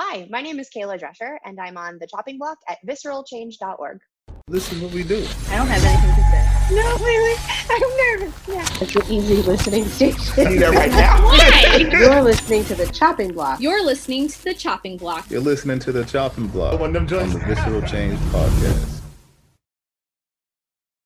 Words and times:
Hi, 0.00 0.28
my 0.30 0.40
name 0.42 0.60
is 0.60 0.70
Kayla 0.70 1.00
Drescher, 1.00 1.38
and 1.44 1.58
I'm 1.58 1.76
on 1.76 1.98
the 1.98 2.06
chopping 2.06 2.38
block 2.38 2.58
at 2.68 2.78
visceralchange.org. 2.86 3.98
This 4.46 4.72
is 4.72 4.80
what 4.80 4.92
we 4.92 5.02
do. 5.02 5.26
I 5.48 5.56
don't 5.56 5.66
have 5.66 5.84
anything 5.84 6.14
to 6.14 6.30
say. 6.30 6.76
No, 6.76 6.96
wait, 7.04 7.20
wait. 7.20 7.38
I'm 7.68 8.20
nervous. 8.20 8.48
Yeah. 8.48 8.80
It's 8.80 8.94
an 8.94 9.12
easy 9.12 9.42
listening 9.42 9.86
station. 9.86 10.46
I'm 10.46 10.56
there 10.56 10.70
right 10.70 10.90
now. 10.92 11.20
Why? 11.24 11.76
You're 11.90 12.22
listening 12.22 12.64
to 12.66 12.76
the 12.76 12.86
chopping 12.86 13.32
block. 13.32 13.60
You're 13.60 13.84
listening 13.84 14.28
to 14.28 14.44
the 14.44 14.54
chopping 14.54 14.98
block. 14.98 15.28
You're 15.32 15.40
listening 15.40 15.80
to 15.80 15.90
the 15.90 16.04
chopping 16.04 16.46
block 16.46 16.78
One 16.78 16.94
of 16.94 16.94
them 16.94 17.02
on 17.02 17.08
joints. 17.08 17.32
the 17.34 17.40
Visceral 17.40 17.82
Change 17.82 18.20
podcast. 18.30 19.00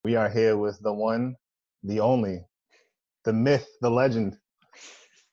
We 0.05 0.17
are 0.17 0.29
here 0.29 0.59
with 0.59 0.79
the 0.81 0.93
one, 0.93 1.37
the 1.83 2.01
only, 2.01 2.45
the 3.25 3.33
myth, 3.33 3.67
the 3.81 3.91
legend, 3.91 4.37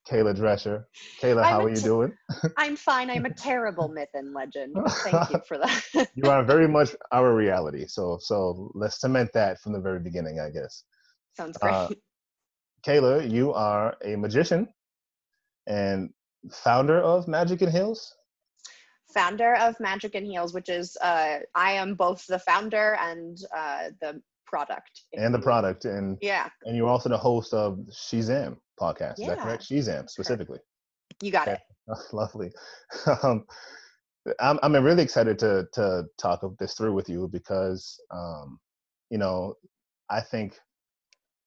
Kayla 0.10 0.36
Drescher. 0.36 0.86
Kayla, 1.22 1.44
how 1.48 1.64
are 1.64 1.70
you 1.70 1.76
t- 1.76 1.84
doing? 1.84 2.14
I'm 2.58 2.76
fine. 2.76 3.10
I'm 3.10 3.26
a 3.26 3.30
terrible 3.48 3.90
myth 3.90 4.10
and 4.14 4.34
legend. 4.34 4.76
Thank 5.04 5.30
you 5.30 5.40
for 5.48 5.58
that. 5.60 5.84
You 6.16 6.30
are 6.30 6.44
very 6.44 6.68
much 6.68 6.96
our 7.12 7.34
reality. 7.36 7.86
So, 7.88 8.18
so 8.22 8.72
let's 8.74 9.00
cement 9.00 9.32
that 9.34 9.60
from 9.62 9.74
the 9.74 9.80
very 9.80 10.00
beginning, 10.00 10.40
I 10.40 10.50
guess. 10.50 10.84
Sounds 11.38 11.58
great. 11.58 11.74
Uh, 11.74 11.88
Kayla, 12.86 13.30
you 13.32 13.54
are 13.54 13.96
a 14.04 14.16
magician 14.16 14.68
and 15.68 16.10
founder 16.52 17.00
of 17.02 17.28
Magic 17.28 17.62
and 17.62 17.72
Heels. 17.72 18.16
founder 19.14 19.56
of 19.56 19.80
Magic 19.80 20.16
and 20.16 20.26
Heels, 20.26 20.54
which 20.54 20.70
is 20.70 20.98
uh, 21.02 21.40
I 21.56 21.72
am 21.74 21.96
both 21.96 22.26
the 22.28 22.40
founder 22.40 22.98
and 23.00 23.38
uh, 23.56 23.90
the 24.02 24.22
product. 24.50 25.04
and 25.14 25.34
the 25.34 25.40
product, 25.40 25.86
and 25.86 26.18
Yeah, 26.22 26.50
and 26.66 26.76
you're 26.76 26.88
also 26.90 27.10
the 27.10 27.18
host 27.18 27.54
of 27.54 27.78
Shezam 27.92 28.58
podcast. 28.80 29.20
Is 29.20 29.28
that 29.28 29.40
correct? 29.40 29.64
She's 29.64 29.88
Shezam 29.88 30.10
specifically. 30.10 30.60
you 31.22 31.32
got 31.32 31.48
Okay. 31.48 31.58
it. 31.88 31.98
Lovely. 32.14 32.52
Um, 33.24 33.46
I'm 34.42 34.60
I'm 34.62 34.76
really 34.84 35.02
excited 35.04 35.40
to 35.40 35.68
to 35.74 36.04
talk 36.18 36.42
this 36.60 36.74
through 36.74 36.94
with 36.94 37.10
you 37.10 37.28
because 37.32 38.00
um, 38.12 38.60
you 39.10 39.18
know 39.18 39.56
I 40.10 40.22
think 40.22 40.60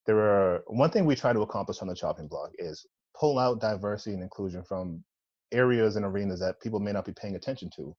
there 0.06 0.18
are 0.18 0.62
one 0.66 0.90
thing 0.90 1.04
we 1.04 1.14
try 1.14 1.32
to 1.32 1.42
accomplish 1.42 1.80
on 1.82 1.88
the 1.88 1.94
chopping 1.94 2.28
block 2.28 2.50
is 2.58 2.84
pull 3.18 3.38
out 3.38 3.60
diversity 3.60 4.14
and 4.14 4.22
inclusion 4.22 4.64
from 4.64 5.04
areas 5.52 5.96
and 5.96 6.04
arenas 6.04 6.40
that 6.40 6.60
people 6.60 6.80
may 6.80 6.92
not 6.92 7.04
be 7.04 7.12
paying 7.12 7.36
attention 7.36 7.70
to 7.76 7.94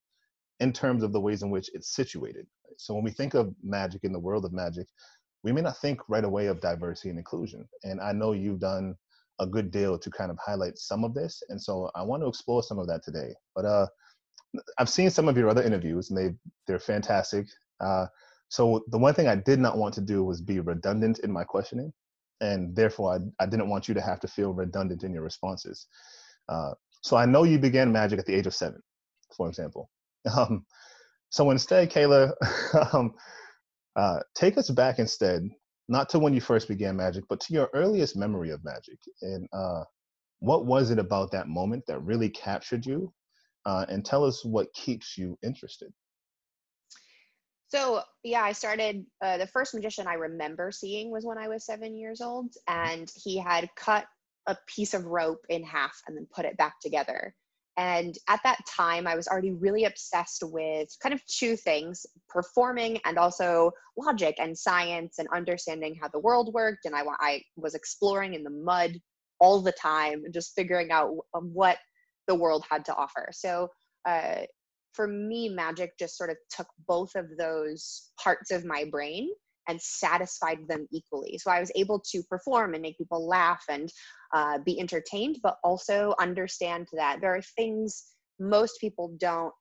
in 0.60 0.72
terms 0.72 1.02
of 1.02 1.12
the 1.12 1.20
ways 1.20 1.42
in 1.42 1.50
which 1.50 1.70
it's 1.74 1.94
situated. 1.94 2.46
So 2.76 2.94
when 2.94 3.04
we 3.04 3.10
think 3.10 3.34
of 3.34 3.54
magic 3.62 4.04
in 4.04 4.12
the 4.12 4.18
world 4.18 4.44
of 4.44 4.52
magic, 4.52 4.86
we 5.42 5.52
may 5.52 5.60
not 5.60 5.78
think 5.78 6.00
right 6.08 6.24
away 6.24 6.46
of 6.46 6.60
diversity 6.60 7.10
and 7.10 7.18
inclusion. 7.18 7.68
And 7.82 8.00
I 8.00 8.12
know 8.12 8.32
you've 8.32 8.60
done 8.60 8.96
a 9.40 9.46
good 9.46 9.70
deal 9.70 9.98
to 9.98 10.10
kind 10.10 10.30
of 10.30 10.38
highlight 10.44 10.78
some 10.78 11.04
of 11.04 11.12
this. 11.14 11.42
And 11.48 11.60
so 11.60 11.90
I 11.94 12.02
want 12.02 12.22
to 12.22 12.28
explore 12.28 12.62
some 12.62 12.78
of 12.78 12.86
that 12.86 13.04
today. 13.04 13.34
But 13.54 13.64
uh, 13.64 13.86
I've 14.78 14.88
seen 14.88 15.10
some 15.10 15.28
of 15.28 15.36
your 15.36 15.48
other 15.48 15.62
interviews 15.62 16.10
and 16.10 16.18
they 16.18 16.34
they're 16.66 16.78
fantastic. 16.78 17.46
Uh, 17.80 18.06
so 18.48 18.84
the 18.88 18.98
one 18.98 19.14
thing 19.14 19.26
I 19.26 19.34
did 19.36 19.58
not 19.58 19.76
want 19.76 19.94
to 19.94 20.00
do 20.00 20.22
was 20.22 20.40
be 20.40 20.60
redundant 20.60 21.18
in 21.20 21.32
my 21.32 21.44
questioning. 21.44 21.92
And 22.40 22.74
therefore, 22.74 23.14
I, 23.14 23.42
I 23.42 23.46
didn't 23.46 23.68
want 23.68 23.88
you 23.88 23.94
to 23.94 24.00
have 24.00 24.20
to 24.20 24.28
feel 24.28 24.52
redundant 24.52 25.02
in 25.02 25.12
your 25.12 25.22
responses. 25.22 25.86
Uh, 26.48 26.72
so 27.02 27.16
I 27.16 27.26
know 27.26 27.44
you 27.44 27.58
began 27.58 27.92
magic 27.92 28.18
at 28.18 28.26
the 28.26 28.34
age 28.34 28.46
of 28.46 28.54
seven, 28.54 28.80
for 29.36 29.48
example. 29.48 29.90
Um, 30.36 30.64
so 31.28 31.50
instead, 31.50 31.90
Kayla, 31.90 32.32
um, 32.94 33.12
uh, 33.96 34.20
take 34.34 34.56
us 34.56 34.70
back 34.70 34.98
instead, 34.98 35.42
not 35.88 36.08
to 36.10 36.18
when 36.18 36.32
you 36.32 36.40
first 36.40 36.68
began 36.68 36.96
magic, 36.96 37.24
but 37.28 37.40
to 37.40 37.52
your 37.52 37.68
earliest 37.74 38.16
memory 38.16 38.50
of 38.50 38.64
magic. 38.64 38.98
And 39.20 39.48
uh, 39.52 39.82
what 40.38 40.64
was 40.64 40.90
it 40.90 40.98
about 40.98 41.30
that 41.32 41.48
moment 41.48 41.84
that 41.88 41.98
really 42.00 42.28
captured 42.28 42.86
you? 42.86 43.12
Uh, 43.66 43.84
and 43.88 44.04
tell 44.04 44.24
us 44.24 44.44
what 44.44 44.72
keeps 44.74 45.16
you 45.18 45.38
interested. 45.42 45.92
So 47.68 48.02
yeah, 48.22 48.42
I 48.42 48.52
started. 48.52 49.04
Uh, 49.20 49.38
the 49.38 49.46
first 49.48 49.74
magician 49.74 50.06
I 50.06 50.14
remember 50.14 50.70
seeing 50.70 51.10
was 51.10 51.24
when 51.24 51.38
I 51.38 51.48
was 51.48 51.66
seven 51.66 51.96
years 51.96 52.20
old, 52.20 52.52
and 52.68 53.10
he 53.16 53.38
had 53.38 53.68
cut 53.74 54.06
a 54.46 54.56
piece 54.66 54.94
of 54.94 55.06
rope 55.06 55.44
in 55.48 55.64
half 55.64 56.00
and 56.06 56.16
then 56.16 56.28
put 56.32 56.44
it 56.44 56.56
back 56.56 56.78
together. 56.80 57.34
And 57.76 58.16
at 58.28 58.40
that 58.44 58.58
time, 58.68 59.06
I 59.06 59.16
was 59.16 59.26
already 59.26 59.52
really 59.52 59.84
obsessed 59.84 60.42
with 60.44 60.88
kind 61.02 61.12
of 61.12 61.24
two 61.26 61.56
things 61.56 62.06
performing 62.28 63.00
and 63.04 63.18
also 63.18 63.72
logic 63.96 64.36
and 64.38 64.56
science 64.56 65.18
and 65.18 65.28
understanding 65.32 65.96
how 66.00 66.08
the 66.08 66.20
world 66.20 66.54
worked. 66.54 66.84
And 66.84 66.94
I, 66.94 67.02
I 67.20 67.42
was 67.56 67.74
exploring 67.74 68.34
in 68.34 68.44
the 68.44 68.50
mud 68.50 68.92
all 69.40 69.60
the 69.60 69.72
time 69.72 70.24
and 70.24 70.32
just 70.32 70.54
figuring 70.54 70.92
out 70.92 71.10
what 71.32 71.78
the 72.28 72.34
world 72.34 72.64
had 72.70 72.84
to 72.84 72.94
offer. 72.94 73.28
So, 73.32 73.68
uh, 74.06 74.42
for 74.92 75.08
me, 75.08 75.48
magic 75.48 75.98
just 75.98 76.16
sort 76.16 76.30
of 76.30 76.36
took 76.50 76.68
both 76.86 77.16
of 77.16 77.26
those 77.36 78.12
parts 78.22 78.52
of 78.52 78.64
my 78.64 78.84
brain 78.84 79.28
and 79.68 79.80
satisfied 79.80 80.58
them 80.68 80.86
equally. 80.92 81.38
So 81.38 81.50
I 81.50 81.60
was 81.60 81.72
able 81.74 82.00
to 82.12 82.22
perform 82.24 82.74
and 82.74 82.82
make 82.82 82.98
people 82.98 83.26
laugh 83.26 83.64
and 83.68 83.90
uh, 84.32 84.58
be 84.58 84.78
entertained, 84.80 85.38
but 85.42 85.58
also 85.64 86.14
understand 86.20 86.88
that 86.92 87.20
there 87.20 87.34
are 87.34 87.42
things 87.56 88.04
most 88.38 88.80
people 88.80 89.14
don't 89.18 89.52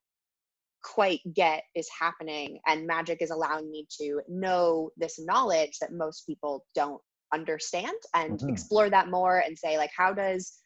quite 0.83 1.21
get 1.33 1.63
is 1.75 1.89
happening. 1.97 2.59
And 2.67 2.87
magic 2.87 3.21
is 3.21 3.31
allowing 3.31 3.71
me 3.71 3.87
to 4.01 4.21
know 4.27 4.91
this 4.97 5.19
knowledge 5.19 5.77
that 5.79 5.93
most 5.93 6.25
people 6.27 6.65
don't 6.75 7.01
understand 7.33 7.95
and 8.13 8.39
Mhm. 8.39 8.49
explore 8.49 8.89
that 8.89 9.09
more 9.09 9.39
and 9.39 9.57
say, 9.57 9.77
like, 9.77 9.91
how 9.95 10.13
does 10.13 10.59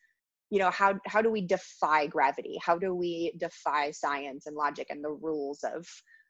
you 0.50 0.60
know 0.60 0.72
how 0.72 0.98
how 1.06 1.22
do 1.22 1.30
we 1.30 1.42
defy 1.42 2.08
gravity 2.08 2.58
how 2.62 2.78
do 2.78 2.96
we 2.96 3.34
defy 3.38 3.92
science 3.92 4.46
and 4.46 4.56
logic 4.56 4.88
and 4.90 5.04
the 5.04 5.10
rules 5.10 5.62
of 5.64 5.86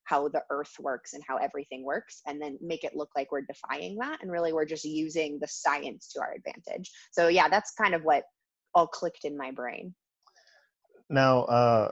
how 0.08 0.30
the 0.30 0.42
earth 0.50 0.74
works 0.80 1.14
and 1.14 1.24
how 1.28 1.36
everything 1.38 1.84
works 1.84 2.22
and 2.26 2.42
then 2.42 2.58
make 2.62 2.84
it 2.86 2.96
look 2.96 3.10
like 3.16 3.30
we're 3.32 3.42
defying 3.42 3.98
that 4.00 4.20
and 4.22 4.32
really 4.32 4.54
we're 4.54 4.66
just 4.66 4.86
using 4.86 5.38
the 5.42 5.48
science 5.48 6.08
to 6.14 6.20
our 6.22 6.34
advantage 6.34 6.90
so 7.12 7.28
yeah 7.28 7.48
that's 7.50 7.72
kind 7.72 7.94
of 7.94 8.04
what 8.04 8.24
all 8.74 8.88
clicked 8.88 9.26
in 9.26 9.38
my 9.38 9.52
brain 9.52 9.94
Now, 11.10 11.44
uh, 11.44 11.92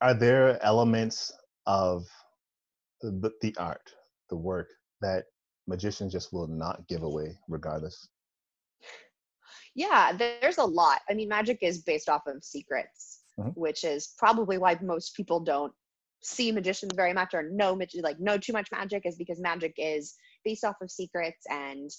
are 0.00 0.14
there 0.14 0.62
elements 0.62 1.32
of 1.66 2.06
the, 3.00 3.30
the 3.42 3.54
art, 3.58 3.86
the 4.30 4.36
work 4.36 4.68
that 5.00 5.24
magicians 5.66 6.12
just 6.12 6.32
will 6.32 6.46
not 6.48 6.86
give 6.88 7.02
away 7.02 7.36
regardless? 7.48 8.08
yeah 9.74 10.12
there's 10.12 10.58
a 10.58 10.64
lot 10.64 11.00
i 11.10 11.14
mean 11.14 11.28
magic 11.28 11.58
is 11.62 11.82
based 11.82 12.08
off 12.08 12.22
of 12.26 12.42
secrets 12.42 13.20
Mhm. 13.38 13.52
which 13.54 13.84
is 13.84 14.14
probably 14.16 14.56
why 14.56 14.78
most 14.80 15.14
people 15.14 15.40
don't 15.40 15.72
see 16.22 16.52
magicians 16.52 16.92
very 16.94 17.12
much 17.12 17.34
or 17.34 17.42
know 17.50 17.74
magi- 17.76 18.00
like 18.02 18.18
know 18.20 18.36
too 18.38 18.52
much 18.52 18.68
magic 18.72 19.02
is 19.04 19.16
because 19.16 19.40
magic 19.40 19.74
is 19.76 20.14
based 20.44 20.64
off 20.64 20.76
of 20.82 20.90
secrets 20.90 21.44
and 21.48 21.90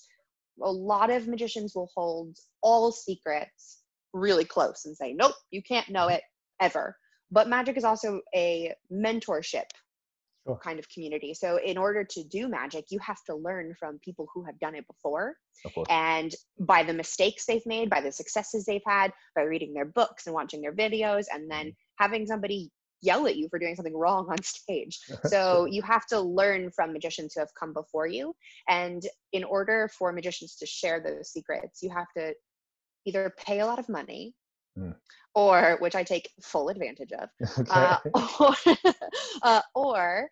a 0.63 0.71
lot 0.71 1.09
of 1.09 1.27
magicians 1.27 1.73
will 1.75 1.89
hold 1.95 2.35
all 2.61 2.91
secrets 2.91 3.83
really 4.13 4.45
close 4.45 4.85
and 4.85 4.95
say 4.97 5.13
nope 5.13 5.35
you 5.51 5.61
can't 5.61 5.89
know 5.89 6.07
it 6.07 6.21
ever. 6.59 6.95
But 7.29 7.49
magic 7.49 7.77
is 7.77 7.83
also 7.83 8.21
a 8.35 8.73
mentorship 8.91 9.65
Sure. 10.47 10.59
kind 10.63 10.79
of 10.79 10.87
community. 10.89 11.33
So 11.33 11.57
in 11.57 11.77
order 11.77 12.05
to 12.05 12.23
do 12.23 12.47
magic 12.47 12.85
you 12.89 12.99
have 12.99 13.21
to 13.25 13.35
learn 13.35 13.75
from 13.77 13.99
people 13.99 14.27
who 14.33 14.45
have 14.45 14.57
done 14.59 14.75
it 14.75 14.85
before 14.87 15.35
and 15.89 16.33
by 16.59 16.83
the 16.83 16.93
mistakes 16.93 17.45
they've 17.45 17.65
made, 17.65 17.89
by 17.89 17.99
the 17.99 18.13
successes 18.13 18.63
they've 18.63 18.81
had, 18.85 19.11
by 19.35 19.41
reading 19.41 19.73
their 19.73 19.85
books 19.85 20.25
and 20.25 20.33
watching 20.33 20.61
their 20.61 20.73
videos, 20.73 21.25
and 21.33 21.51
then 21.51 21.67
mm-hmm. 21.67 22.03
having 22.03 22.25
somebody 22.25 22.71
yell 23.01 23.27
at 23.27 23.35
you 23.35 23.47
for 23.49 23.59
doing 23.59 23.75
something 23.75 23.95
wrong 23.95 24.27
on 24.29 24.41
stage. 24.43 24.99
So 25.25 25.65
you 25.65 25.81
have 25.81 26.05
to 26.07 26.19
learn 26.19 26.71
from 26.71 26.93
magicians 26.93 27.33
who 27.33 27.41
have 27.41 27.53
come 27.59 27.73
before 27.73 28.07
you. 28.07 28.35
And 28.67 29.05
in 29.33 29.43
order 29.43 29.89
for 29.97 30.11
magicians 30.11 30.55
to 30.57 30.65
share 30.65 31.01
those 31.01 31.31
secrets, 31.31 31.81
you 31.83 31.89
have 31.89 32.07
to 32.15 32.33
either 33.05 33.33
pay 33.37 33.59
a 33.59 33.65
lot 33.65 33.79
of 33.79 33.89
money. 33.89 34.33
Mm. 34.77 34.95
Or, 35.33 35.77
which 35.79 35.95
I 35.95 36.03
take 36.03 36.29
full 36.41 36.69
advantage 36.69 37.11
of, 37.11 37.29
okay. 37.59 37.71
uh, 37.71 37.97
or, 38.39 38.55
uh, 39.43 39.61
or 39.75 40.29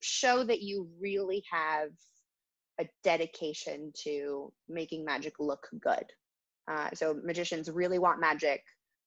show 0.00 0.42
that 0.44 0.62
you 0.62 0.88
really 1.00 1.44
have 1.50 1.90
a 2.80 2.88
dedication 3.04 3.92
to 4.02 4.52
making 4.68 5.04
magic 5.04 5.34
look 5.38 5.68
good. 5.80 6.04
Uh, 6.70 6.88
so 6.94 7.14
magicians 7.24 7.70
really 7.70 7.98
want 7.98 8.20
magic 8.20 8.62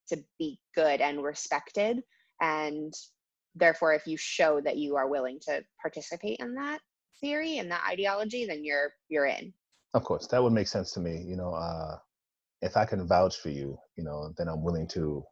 to 0.10 0.24
be 0.40 0.60
good 0.76 1.02
and 1.02 1.24
respected, 1.24 2.02
and 2.42 2.94
therefore, 3.56 3.94
if 3.94 4.06
you 4.06 4.18
show 4.18 4.62
that 4.62 4.78
you 4.78 4.96
are 4.96 5.08
willing 5.08 5.40
to 5.48 5.64
participate 5.82 6.40
in 6.40 6.56
that 6.56 6.80
theory 7.22 7.58
and 7.58 7.72
that 7.72 7.84
ideology, 7.90 8.46
then 8.46 8.64
you're 8.64 8.94
you're 9.10 9.26
in. 9.26 9.54
Of 9.94 10.04
course, 10.04 10.28
that 10.28 10.44
would 10.44 10.54
make 10.54 10.68
sense 10.68 10.92
to 10.94 11.00
me. 11.00 11.24
You 11.26 11.38
know, 11.38 11.54
uh, 11.54 11.98
if 12.62 12.76
I 12.78 12.86
can 12.86 13.08
vouch 13.08 13.38
for 13.38 13.50
you, 13.50 13.78
you 13.96 14.04
know, 14.04 14.34
then 14.38 14.48
I'm 14.48 14.64
willing 14.64 14.88
to 14.90 15.24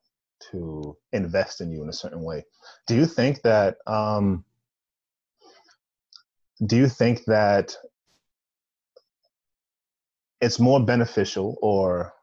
to 0.52 0.98
invest 1.12 1.62
in 1.62 1.72
you 1.72 1.82
in 1.84 1.90
a 1.90 1.94
certain 1.94 2.22
way. 2.22 2.46
Do 2.88 2.96
you 2.96 3.06
think 3.06 3.42
that? 3.44 3.78
Um, 3.88 4.46
do 6.66 6.78
you 6.78 6.88
think 6.88 7.26
that 7.26 7.76
it's 10.40 10.60
more 10.60 10.86
beneficial, 10.86 11.58
or 11.62 12.14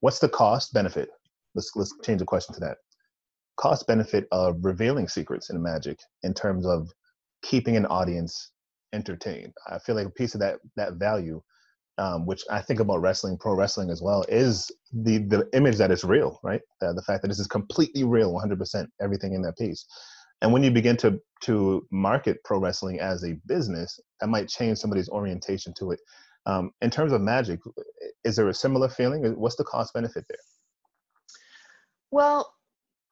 what's 0.00 0.18
the 0.18 0.28
cost 0.28 0.72
benefit? 0.72 1.08
Let's 1.54 1.72
let's 1.74 1.94
change 2.04 2.20
the 2.20 2.26
question 2.26 2.54
to 2.54 2.60
that. 2.60 2.78
Cost 3.56 3.86
benefit 3.86 4.26
of 4.32 4.56
revealing 4.62 5.08
secrets 5.08 5.50
in 5.50 5.62
magic 5.62 5.98
in 6.22 6.34
terms 6.34 6.66
of 6.66 6.90
keeping 7.42 7.76
an 7.76 7.86
audience 7.86 8.50
entertained. 8.92 9.52
I 9.68 9.78
feel 9.78 9.94
like 9.94 10.06
a 10.06 10.10
piece 10.10 10.34
of 10.34 10.40
that 10.40 10.58
that 10.76 10.94
value, 10.94 11.42
um, 11.98 12.26
which 12.26 12.42
I 12.50 12.60
think 12.60 12.80
about 12.80 13.00
wrestling, 13.00 13.38
pro 13.38 13.54
wrestling 13.54 13.90
as 13.90 14.02
well, 14.02 14.24
is 14.28 14.70
the 14.92 15.18
the 15.18 15.48
image 15.52 15.76
that 15.76 15.90
it's 15.90 16.04
real, 16.04 16.40
right? 16.42 16.60
Uh, 16.82 16.92
the 16.92 17.02
fact 17.02 17.22
that 17.22 17.28
this 17.28 17.40
is 17.40 17.46
completely 17.46 18.04
real, 18.04 18.32
100%, 18.32 18.86
everything 19.00 19.34
in 19.34 19.42
that 19.42 19.58
piece. 19.58 19.86
And 20.42 20.52
when 20.52 20.62
you 20.62 20.70
begin 20.70 20.96
to 20.98 21.20
to 21.42 21.86
market 21.90 22.42
pro 22.44 22.58
wrestling 22.58 23.00
as 23.00 23.24
a 23.24 23.34
business, 23.46 24.00
that 24.20 24.28
might 24.28 24.48
change 24.48 24.78
somebody's 24.78 25.08
orientation 25.08 25.72
to 25.78 25.92
it. 25.92 26.00
Um, 26.46 26.70
in 26.80 26.90
terms 26.90 27.12
of 27.12 27.20
magic, 27.20 27.60
is 28.24 28.36
there 28.36 28.48
a 28.48 28.54
similar 28.54 28.88
feeling? 28.88 29.22
What's 29.38 29.56
the 29.56 29.64
cost 29.64 29.92
benefit 29.92 30.24
there? 30.28 30.38
Well, 32.10 32.52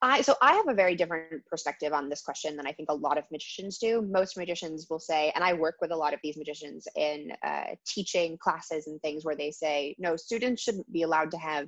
I 0.01 0.21
so 0.21 0.35
I 0.41 0.53
have 0.53 0.67
a 0.69 0.73
very 0.73 0.95
different 0.95 1.45
perspective 1.45 1.91
on 1.91 2.09
this 2.09 2.21
question 2.21 2.55
than 2.55 2.65
I 2.65 2.71
think 2.71 2.89
a 2.89 2.95
lot 2.95 3.17
of 3.17 3.25
magicians 3.31 3.77
do. 3.79 4.01
Most 4.01 4.37
magicians 4.37 4.87
will 4.89 4.99
say, 4.99 5.31
and 5.35 5.43
I 5.43 5.53
work 5.53 5.75
with 5.81 5.91
a 5.91 5.95
lot 5.95 6.13
of 6.13 6.19
these 6.23 6.37
magicians 6.37 6.87
in 6.95 7.31
uh, 7.45 7.75
teaching 7.85 8.37
classes 8.37 8.87
and 8.87 9.01
things 9.01 9.25
where 9.25 9.35
they 9.35 9.51
say, 9.51 9.95
no, 9.99 10.15
students 10.15 10.63
shouldn't 10.63 10.91
be 10.91 11.01
allowed 11.01 11.31
to 11.31 11.37
have 11.37 11.67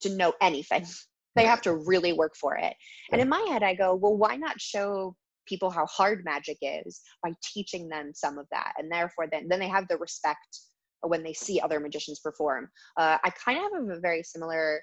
to 0.00 0.16
know 0.16 0.32
anything. 0.40 0.86
they 1.36 1.44
have 1.44 1.62
to 1.62 1.74
really 1.74 2.12
work 2.12 2.34
for 2.36 2.56
it. 2.56 2.74
And 3.10 3.20
in 3.20 3.28
my 3.28 3.44
head, 3.50 3.62
I 3.62 3.74
go, 3.74 3.94
well, 3.94 4.16
why 4.16 4.36
not 4.36 4.60
show 4.60 5.14
people 5.46 5.70
how 5.70 5.86
hard 5.86 6.24
magic 6.24 6.58
is 6.62 7.00
by 7.22 7.32
teaching 7.42 7.88
them 7.88 8.12
some 8.14 8.38
of 8.38 8.46
that, 8.50 8.74
and 8.78 8.90
therefore 8.90 9.26
then 9.30 9.48
then 9.48 9.60
they 9.60 9.68
have 9.68 9.88
the 9.88 9.98
respect 9.98 10.60
when 11.02 11.22
they 11.22 11.32
see 11.32 11.60
other 11.60 11.80
magicians 11.80 12.20
perform. 12.20 12.70
Uh, 12.96 13.18
I 13.24 13.30
kind 13.30 13.58
of 13.58 13.64
have 13.72 13.98
a 13.98 14.00
very 14.00 14.22
similar 14.22 14.80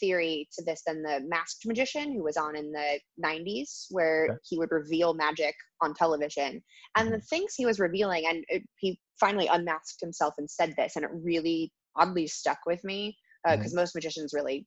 theory 0.00 0.48
to 0.52 0.64
this 0.64 0.82
than 0.86 1.02
the 1.02 1.20
masked 1.26 1.66
magician 1.66 2.12
who 2.12 2.22
was 2.22 2.36
on 2.36 2.56
in 2.56 2.72
the 2.72 2.98
90s 3.24 3.86
where 3.90 4.24
okay. 4.24 4.38
he 4.48 4.58
would 4.58 4.70
reveal 4.70 5.14
magic 5.14 5.54
on 5.82 5.94
television 5.94 6.62
and 6.96 7.08
the 7.08 7.16
mm-hmm. 7.16 7.24
things 7.30 7.54
he 7.56 7.66
was 7.66 7.78
revealing 7.78 8.24
and 8.28 8.44
it, 8.48 8.62
he 8.78 8.98
finally 9.18 9.48
unmasked 9.50 10.00
himself 10.00 10.34
and 10.38 10.50
said 10.50 10.74
this 10.76 10.96
and 10.96 11.04
it 11.04 11.10
really 11.12 11.72
oddly 11.96 12.26
stuck 12.26 12.58
with 12.66 12.82
me 12.84 13.16
because 13.44 13.60
uh, 13.60 13.68
mm-hmm. 13.68 13.76
most 13.76 13.94
magicians 13.94 14.32
really 14.34 14.66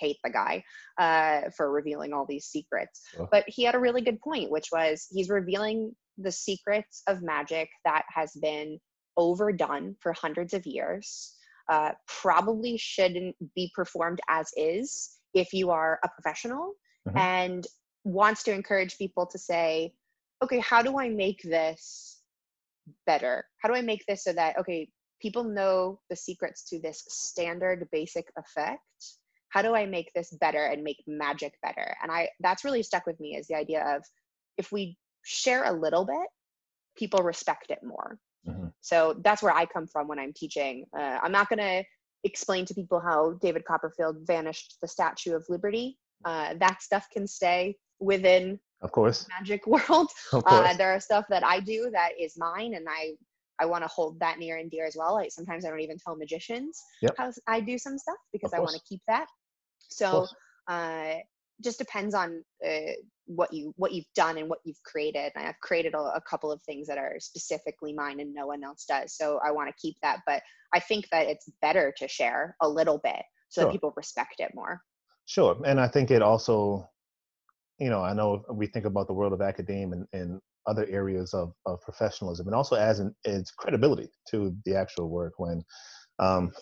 hate 0.00 0.16
the 0.24 0.30
guy 0.30 0.62
uh, 0.98 1.42
for 1.56 1.70
revealing 1.70 2.12
all 2.12 2.26
these 2.28 2.46
secrets 2.46 3.00
oh. 3.18 3.28
but 3.30 3.44
he 3.46 3.62
had 3.62 3.74
a 3.74 3.80
really 3.80 4.00
good 4.00 4.20
point 4.20 4.50
which 4.50 4.68
was 4.72 5.06
he's 5.10 5.28
revealing 5.28 5.92
the 6.18 6.32
secrets 6.32 7.02
of 7.06 7.22
magic 7.22 7.68
that 7.84 8.04
has 8.12 8.32
been 8.40 8.78
overdone 9.16 9.94
for 10.00 10.12
hundreds 10.12 10.54
of 10.54 10.66
years 10.66 11.33
uh, 11.68 11.92
probably 12.06 12.76
shouldn't 12.76 13.36
be 13.54 13.70
performed 13.74 14.20
as 14.28 14.50
is 14.56 15.18
if 15.32 15.52
you 15.52 15.70
are 15.70 15.98
a 16.04 16.08
professional 16.08 16.74
mm-hmm. 17.08 17.18
and 17.18 17.66
wants 18.04 18.42
to 18.44 18.52
encourage 18.52 18.98
people 18.98 19.26
to 19.26 19.38
say, 19.38 19.94
okay, 20.42 20.58
how 20.58 20.82
do 20.82 20.98
I 20.98 21.08
make 21.08 21.42
this 21.42 22.20
better? 23.06 23.44
How 23.62 23.68
do 23.68 23.74
I 23.74 23.82
make 23.82 24.04
this 24.06 24.24
so 24.24 24.32
that, 24.32 24.58
okay, 24.58 24.88
people 25.20 25.44
know 25.44 26.00
the 26.10 26.16
secrets 26.16 26.64
to 26.68 26.78
this 26.78 27.02
standard 27.08 27.88
basic 27.90 28.30
effect? 28.36 28.80
How 29.48 29.62
do 29.62 29.74
I 29.74 29.86
make 29.86 30.12
this 30.14 30.30
better 30.40 30.66
and 30.66 30.82
make 30.82 31.02
magic 31.06 31.54
better? 31.62 31.96
And 32.02 32.10
I 32.10 32.28
that's 32.40 32.64
really 32.64 32.82
stuck 32.82 33.06
with 33.06 33.18
me 33.20 33.36
is 33.36 33.46
the 33.46 33.56
idea 33.56 33.96
of 33.96 34.04
if 34.58 34.72
we 34.72 34.98
share 35.22 35.64
a 35.64 35.72
little 35.72 36.04
bit, 36.04 36.28
people 36.96 37.20
respect 37.20 37.70
it 37.70 37.78
more. 37.82 38.18
Mm-hmm. 38.48 38.66
So 38.80 39.20
that's 39.24 39.42
where 39.42 39.54
I 39.54 39.66
come 39.66 39.86
from 39.86 40.08
when 40.08 40.18
I'm 40.18 40.32
teaching. 40.34 40.84
Uh, 40.96 41.18
I'm 41.22 41.32
not 41.32 41.48
going 41.48 41.58
to 41.58 41.84
explain 42.24 42.64
to 42.66 42.74
people 42.74 43.00
how 43.00 43.38
David 43.40 43.64
Copperfield 43.64 44.18
vanished 44.22 44.76
the 44.80 44.88
Statue 44.88 45.34
of 45.34 45.44
Liberty. 45.48 45.98
Uh, 46.24 46.54
that 46.58 46.82
stuff 46.82 47.06
can 47.12 47.26
stay 47.26 47.76
within 48.00 48.58
of 48.82 48.92
course 48.92 49.26
magic 49.40 49.66
world 49.66 50.08
of 50.32 50.38
uh, 50.38 50.42
course. 50.42 50.68
Uh, 50.68 50.76
there 50.76 50.92
are 50.92 51.00
stuff 51.00 51.24
that 51.28 51.44
i 51.44 51.60
do 51.60 51.90
that 51.92 52.10
is 52.20 52.34
mine 52.36 52.74
and 52.74 52.86
i 52.88 53.12
i 53.60 53.64
want 53.64 53.82
to 53.82 53.88
hold 53.88 54.18
that 54.20 54.38
near 54.38 54.58
and 54.58 54.70
dear 54.70 54.84
as 54.84 54.96
well 54.96 55.14
like 55.14 55.30
sometimes 55.30 55.64
i 55.64 55.68
don't 55.68 55.80
even 55.80 55.96
tell 55.98 56.16
magicians 56.16 56.82
yep. 57.00 57.14
how 57.16 57.30
i 57.46 57.60
do 57.60 57.78
some 57.78 57.96
stuff 57.96 58.16
because 58.32 58.52
i 58.52 58.58
want 58.58 58.72
to 58.72 58.80
keep 58.88 59.00
that 59.06 59.26
so 59.78 60.26
uh 60.68 61.14
just 61.62 61.78
depends 61.78 62.14
on 62.14 62.42
uh, 62.66 62.92
what 63.26 63.52
you 63.52 63.72
what 63.76 63.92
you've 63.92 64.12
done 64.14 64.38
and 64.38 64.48
what 64.48 64.58
you've 64.64 64.82
created. 64.84 65.32
And 65.34 65.46
i've 65.46 65.60
created 65.60 65.94
a, 65.94 65.98
a, 65.98 66.20
couple 66.28 66.52
of 66.52 66.62
things 66.62 66.86
that 66.86 66.98
are 66.98 67.16
specifically 67.18 67.92
mine 67.92 68.20
and 68.20 68.34
no 68.34 68.46
one 68.46 68.62
else 68.62 68.84
does. 68.86 69.16
So 69.16 69.40
i 69.44 69.50
want 69.50 69.68
to 69.68 69.74
keep 69.80 69.96
that 70.02 70.20
but 70.26 70.42
i 70.72 70.80
think 70.80 71.08
that 71.10 71.26
it's 71.26 71.48
better 71.62 71.92
to 71.98 72.08
share 72.08 72.56
a 72.60 72.68
little 72.68 72.98
bit 72.98 73.22
so 73.48 73.60
sure. 73.60 73.68
that 73.68 73.72
people 73.72 73.92
respect 73.96 74.36
it 74.38 74.52
more. 74.54 74.80
Sure 75.26 75.56
and 75.64 75.80
i 75.80 75.88
think 75.88 76.10
it 76.10 76.22
also 76.22 76.86
you 77.78 77.88
know 77.90 78.02
i 78.02 78.12
know 78.12 78.44
we 78.52 78.66
think 78.66 78.84
about 78.84 79.06
the 79.06 79.14
world 79.14 79.32
of 79.32 79.40
academia 79.40 79.96
and, 79.96 80.06
and 80.12 80.40
other 80.66 80.86
areas 80.88 81.34
of, 81.34 81.52
of 81.66 81.80
professionalism 81.82 82.46
and 82.46 82.54
also 82.54 82.76
as 82.76 82.98
an 82.98 83.14
its 83.24 83.50
credibility 83.50 84.08
to 84.30 84.54
the 84.64 84.74
actual 84.74 85.08
work 85.08 85.34
when 85.38 85.62
um 86.18 86.52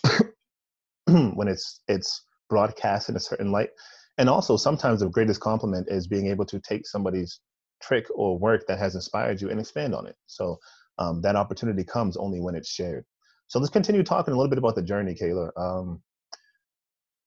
when 1.35 1.49
it's 1.49 1.81
it's 1.89 2.25
broadcast 2.49 3.09
in 3.09 3.17
a 3.17 3.21
certain 3.21 3.51
light 3.51 3.71
and 4.19 4.29
also 4.29 4.57
sometimes 4.57 5.01
the 5.01 5.09
greatest 5.09 5.41
compliment 5.41 5.89
is 5.91 6.07
being 6.07 6.27
able 6.29 6.45
to 6.47 6.61
take 6.61 6.87
somebody's 6.87 7.41
trick 7.83 8.07
or 8.15 8.39
work 8.39 8.67
that 8.67 8.79
has 8.79 8.95
inspired 8.95 9.41
you 9.41 9.51
and 9.51 9.59
expand 9.59 9.95
on 9.95 10.07
it. 10.07 10.17
So 10.27 10.59
um, 10.99 11.21
that 11.23 11.37
opportunity 11.37 11.85
comes 11.85 12.17
only 12.17 12.41
when 12.41 12.55
it's 12.55 12.71
shared. 12.71 13.05
So 13.49 13.59
let's 13.59 13.73
continue 13.73 14.03
talking 14.03 14.33
a 14.33 14.37
little 14.37 14.51
bit 14.51 14.59
about 14.59 14.77
the 14.77 14.83
journey 14.83 15.15
kayla. 15.15 15.51
Um, 15.57 16.03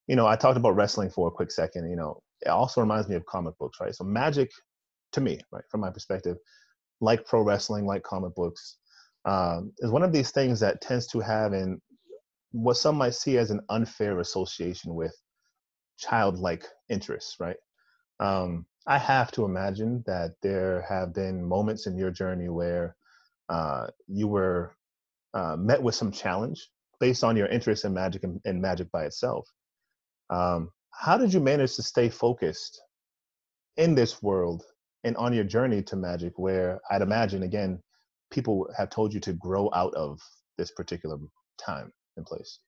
you 0.08 0.16
know 0.16 0.28
i 0.28 0.36
talked 0.36 0.58
about 0.58 0.76
wrestling 0.76 1.10
for 1.10 1.28
a 1.28 1.32
quick 1.32 1.52
second 1.52 1.90
you 1.90 1.96
know. 1.96 2.22
It 2.42 2.50
also 2.50 2.82
reminds 2.82 3.08
me 3.08 3.16
of 3.16 3.26
comic 3.26 3.58
books 3.58 3.80
right? 3.80 3.96
So 3.96 4.04
magic 4.04 4.52
to 5.14 5.22
me 5.22 5.40
right 5.52 5.64
from 5.70 5.82
my 5.82 5.90
perspective 5.90 6.38
like 7.02 7.26
pro 7.26 7.42
wrestling 7.42 7.86
like 7.86 8.04
comic 8.04 8.36
books 8.36 8.78
um, 9.26 9.72
is 9.80 9.92
one 9.92 10.04
of 10.04 10.12
these 10.12 10.32
things 10.32 10.60
that 10.60 10.82
tends 10.82 11.08
to 11.08 11.20
have 11.20 11.54
in 11.54 11.82
what 12.52 12.78
some 12.78 12.96
might 12.96 13.16
see 13.16 13.38
as 13.38 13.52
an 13.52 13.62
unfair 13.70 14.20
association 14.20 14.94
with 14.94 15.16
childlike 15.98 16.66
interests, 16.90 17.38
right? 17.40 17.58
Um, 18.20 18.66
I 18.88 18.98
have 18.98 19.32
to 19.34 19.46
imagine 19.46 20.04
that 20.06 20.36
there 20.42 20.86
have 20.88 21.14
been 21.14 21.44
moments 21.44 21.88
in 21.88 21.98
your 21.98 22.12
journey 22.12 22.50
where 22.50 22.96
uh, 23.50 23.88
you 24.08 24.28
were 24.28 24.76
uh, 25.34 25.56
met 25.58 25.82
with 25.82 25.96
some 25.96 26.12
challenge 26.12 26.70
based 27.00 27.24
on 27.24 27.36
your 27.36 27.48
interest 27.48 27.86
in 27.86 27.94
magic 27.94 28.24
and, 28.24 28.40
and 28.46 28.62
magic 28.62 28.92
by 28.92 29.06
itself. 29.06 29.48
Um, 30.30 30.72
how 30.92 31.18
did 31.18 31.34
you 31.34 31.40
manage 31.40 31.76
to 31.76 31.84
stay 31.84 32.10
focused 32.10 32.82
in 33.78 33.96
this 33.96 34.24
world 34.24 34.64
and 35.04 35.18
on 35.18 35.34
your 35.34 35.44
journey 35.44 35.82
to 35.84 35.96
magic, 35.96 36.34
where 36.38 36.80
I'd 36.90 37.02
imagine, 37.02 37.44
again, 37.44 37.82
people 38.32 38.68
have 38.78 38.90
told 38.90 39.14
you 39.14 39.20
to 39.22 39.34
grow 39.34 39.70
out 39.74 39.94
of 39.94 40.20
this 40.58 40.72
particular 40.72 41.18
time 41.58 41.92
and 42.18 42.26
place? 42.26 42.60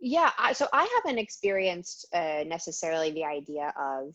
Yeah, 0.00 0.30
I, 0.38 0.52
so 0.52 0.68
I 0.72 0.86
haven't 0.96 1.18
experienced 1.18 2.06
uh, 2.12 2.44
necessarily 2.46 3.12
the 3.12 3.24
idea 3.24 3.72
of 3.78 4.14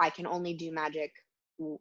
I 0.00 0.10
can 0.10 0.26
only 0.26 0.54
do 0.54 0.72
magic 0.72 1.12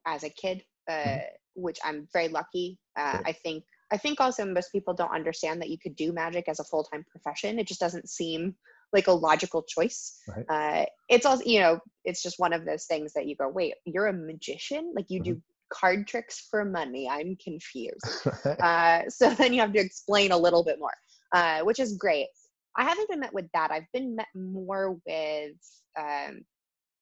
as 0.06 0.24
a 0.24 0.30
kid, 0.30 0.64
uh, 0.90 0.94
mm-hmm. 0.94 1.22
which 1.56 1.80
I'm 1.84 2.08
very 2.14 2.28
lucky. 2.28 2.80
Uh, 2.98 3.20
I 3.26 3.32
think 3.32 3.64
I 3.92 3.98
think 3.98 4.20
also 4.20 4.46
most 4.46 4.72
people 4.72 4.94
don't 4.94 5.14
understand 5.14 5.62
that 5.62 5.70
you 5.70 5.78
could 5.78 5.96
do 5.96 6.12
magic 6.12 6.46
as 6.48 6.60
a 6.60 6.64
full 6.64 6.84
time 6.84 7.06
profession. 7.10 7.60
It 7.60 7.68
just 7.68 7.80
doesn't 7.80 8.10
seem 8.10 8.56
like 8.92 9.08
a 9.08 9.12
logical 9.12 9.64
choice. 9.64 10.20
Right. 10.28 10.46
Uh, 10.50 10.86
it's 11.10 11.26
also 11.26 11.44
you 11.46 11.60
know 11.60 11.80
it's 12.06 12.24
just 12.24 12.40
one 12.40 12.54
of 12.54 12.66
those 12.66 12.86
things 12.86 13.14
that 13.14 13.28
you 13.28 13.36
go, 13.36 13.48
wait, 13.48 13.76
you're 13.86 14.08
a 14.08 14.14
magician? 14.14 14.94
Like 14.96 15.06
you 15.10 15.22
mm-hmm. 15.22 15.34
do 15.34 15.42
card 15.72 16.08
tricks 16.08 16.48
for 16.50 16.66
money? 16.66 17.10
I'm 17.10 17.36
confused. 17.44 18.28
uh, 18.62 19.02
so 19.10 19.30
then 19.32 19.54
you 19.54 19.62
have 19.62 19.74
to 19.74 19.80
explain 19.80 20.32
a 20.32 20.38
little 20.38 20.64
bit 20.64 20.80
more, 20.80 20.94
uh, 21.34 21.62
which 21.62 21.80
is 21.80 21.98
great. 21.98 22.28
I 22.76 22.84
haven't 22.84 23.10
been 23.10 23.20
met 23.20 23.34
with 23.34 23.50
that. 23.54 23.72
I've 23.72 23.92
been 23.94 24.16
met 24.16 24.28
more 24.36 24.98
with 25.06 25.56
um, 26.00 26.42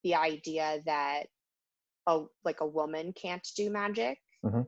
the 0.03 0.15
idea 0.15 0.79
that 0.85 1.23
a 2.07 2.23
like 2.43 2.61
a 2.61 2.65
woman 2.65 3.13
can't 3.13 3.47
do 3.55 3.69
magic, 3.69 4.17
mm-hmm. 4.45 4.61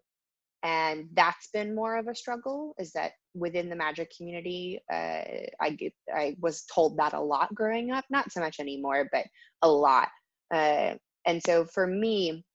and 0.63 1.09
that's 1.13 1.49
been 1.53 1.75
more 1.75 1.97
of 1.97 2.07
a 2.07 2.15
struggle. 2.15 2.73
Is 2.79 2.91
that 2.93 3.13
within 3.33 3.69
the 3.69 3.75
magic 3.75 4.11
community? 4.15 4.79
Uh, 4.91 5.47
I 5.59 5.71
get 5.77 5.93
I 6.13 6.35
was 6.39 6.63
told 6.73 6.97
that 6.97 7.13
a 7.13 7.19
lot 7.19 7.53
growing 7.53 7.91
up. 7.91 8.05
Not 8.09 8.31
so 8.31 8.39
much 8.39 8.59
anymore, 8.59 9.09
but 9.11 9.25
a 9.61 9.67
lot. 9.69 10.09
Uh, 10.53 10.95
and 11.25 11.41
so 11.45 11.65
for 11.65 11.87
me, 11.87 12.45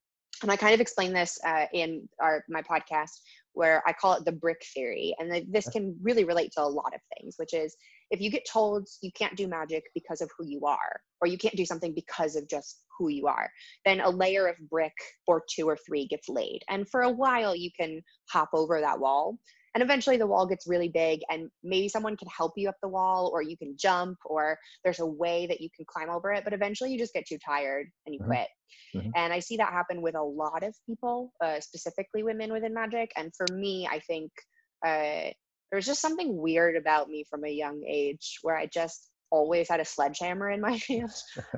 and 0.43 0.50
I 0.50 0.57
kind 0.57 0.75
of 0.75 0.81
explain 0.81 1.12
this 1.12 1.38
uh, 1.45 1.67
in 1.73 2.09
our 2.21 2.45
my 2.49 2.62
podcast 2.62 3.11
where 3.52 3.83
I 3.87 3.93
call 3.93 4.14
it 4.14 4.25
the 4.25 4.33
brick 4.33 4.64
theory, 4.73 5.14
and 5.19 5.33
the, 5.33 5.45
this 5.50 5.69
can 5.69 5.97
really 6.00 6.25
relate 6.25 6.52
to 6.52 6.62
a 6.62 6.64
lot 6.64 6.95
of 6.95 7.00
things, 7.17 7.35
which 7.38 7.52
is 7.52 7.76
if 8.11 8.21
you 8.21 8.31
get 8.31 8.47
told 8.50 8.87
you 9.03 9.11
can't 9.12 9.37
do 9.37 9.47
magic 9.47 9.85
because 9.95 10.21
of 10.21 10.31
who 10.37 10.47
you 10.47 10.65
are 10.67 11.00
or 11.21 11.29
you 11.29 11.38
can't 11.38 11.57
do 11.57 11.67
something 11.67 11.93
because 11.95 12.37
of 12.37 12.49
just 12.49 12.81
who 12.99 13.09
you 13.09 13.27
are 13.27 13.50
then 13.85 14.00
a 14.00 14.11
layer 14.11 14.47
of 14.47 14.57
brick 14.71 14.93
or 15.27 15.43
two 15.55 15.69
or 15.69 15.77
three 15.87 16.07
gets 16.07 16.29
laid 16.29 16.61
and 16.69 16.88
for 16.88 17.03
a 17.03 17.11
while 17.11 17.55
you 17.55 17.71
can 17.79 18.00
hop 18.31 18.49
over 18.53 18.81
that 18.81 18.99
wall 18.99 19.38
and 19.75 19.83
eventually 19.83 20.17
the 20.17 20.27
wall 20.27 20.47
gets 20.47 20.67
really 20.67 20.88
big 20.88 21.21
and 21.31 21.49
maybe 21.62 21.88
someone 21.88 22.17
can 22.17 22.29
help 22.37 22.53
you 22.57 22.69
up 22.69 22.75
the 22.83 22.88
wall 22.88 23.31
or 23.33 23.43
you 23.43 23.57
can 23.57 23.77
jump 23.79 24.17
or 24.25 24.59
there's 24.83 25.00
a 25.00 25.07
way 25.07 25.47
that 25.47 25.61
you 25.61 25.69
can 25.77 25.85
climb 25.87 26.11
over 26.11 26.33
it 26.33 26.45
but 26.45 26.53
eventually 26.53 26.91
you 26.91 26.99
just 26.99 27.12
get 27.12 27.27
too 27.27 27.38
tired 27.45 27.87
and 28.07 28.15
you 28.15 28.21
Mhm. 28.21 28.27
quit 28.27 28.49
Mhm. 28.95 29.12
and 29.15 29.33
i 29.33 29.38
see 29.38 29.57
that 29.57 29.73
happen 29.73 30.03
with 30.03 30.15
a 30.15 30.23
lot 30.23 30.62
of 30.62 30.75
people 30.87 31.33
uh, 31.45 31.61
specifically 31.61 32.23
women 32.23 32.53
within 32.53 32.75
magic 32.75 33.12
and 33.17 33.33
for 33.37 33.47
me 33.55 33.87
i 33.91 34.00
think 34.00 34.31
uh, 34.87 35.31
there's 35.70 35.87
just 35.87 36.00
something 36.00 36.37
weird 36.37 36.76
about 36.76 37.08
me 37.08 37.25
from 37.28 37.44
a 37.44 37.50
young 37.50 37.82
age 37.87 38.38
where 38.42 38.56
i 38.56 38.66
just 38.66 39.10
always 39.30 39.68
had 39.68 39.80
a 39.80 39.84
sledgehammer 39.84 40.50
in 40.50 40.60
my 40.60 40.80
hand 40.88 41.10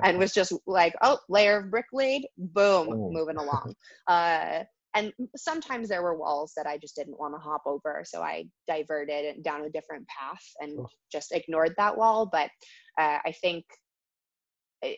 and 0.03 0.17
was 0.17 0.33
just 0.33 0.53
like 0.67 0.93
oh 1.01 1.17
layer 1.29 1.59
of 1.59 1.71
brick 1.71 1.85
laid 1.93 2.27
boom 2.37 2.87
moving 3.13 3.37
along 3.37 3.73
uh, 4.07 4.63
and 4.93 5.13
sometimes 5.35 5.87
there 5.87 6.03
were 6.03 6.17
walls 6.17 6.53
that 6.57 6.67
I 6.67 6.77
just 6.77 6.95
didn't 6.95 7.19
want 7.19 7.33
to 7.33 7.39
hop 7.39 7.63
over, 7.65 8.03
so 8.05 8.21
I 8.21 8.45
diverted 8.67 9.25
it 9.25 9.43
down 9.43 9.63
a 9.63 9.69
different 9.69 10.05
path 10.07 10.43
and 10.59 10.75
Sure. 10.75 10.89
just 11.11 11.31
ignored 11.31 11.73
that 11.77 11.97
wall. 11.97 12.25
But 12.29 12.49
uh, 12.97 13.19
I 13.25 13.33
think 13.41 13.63
I, 14.83 14.97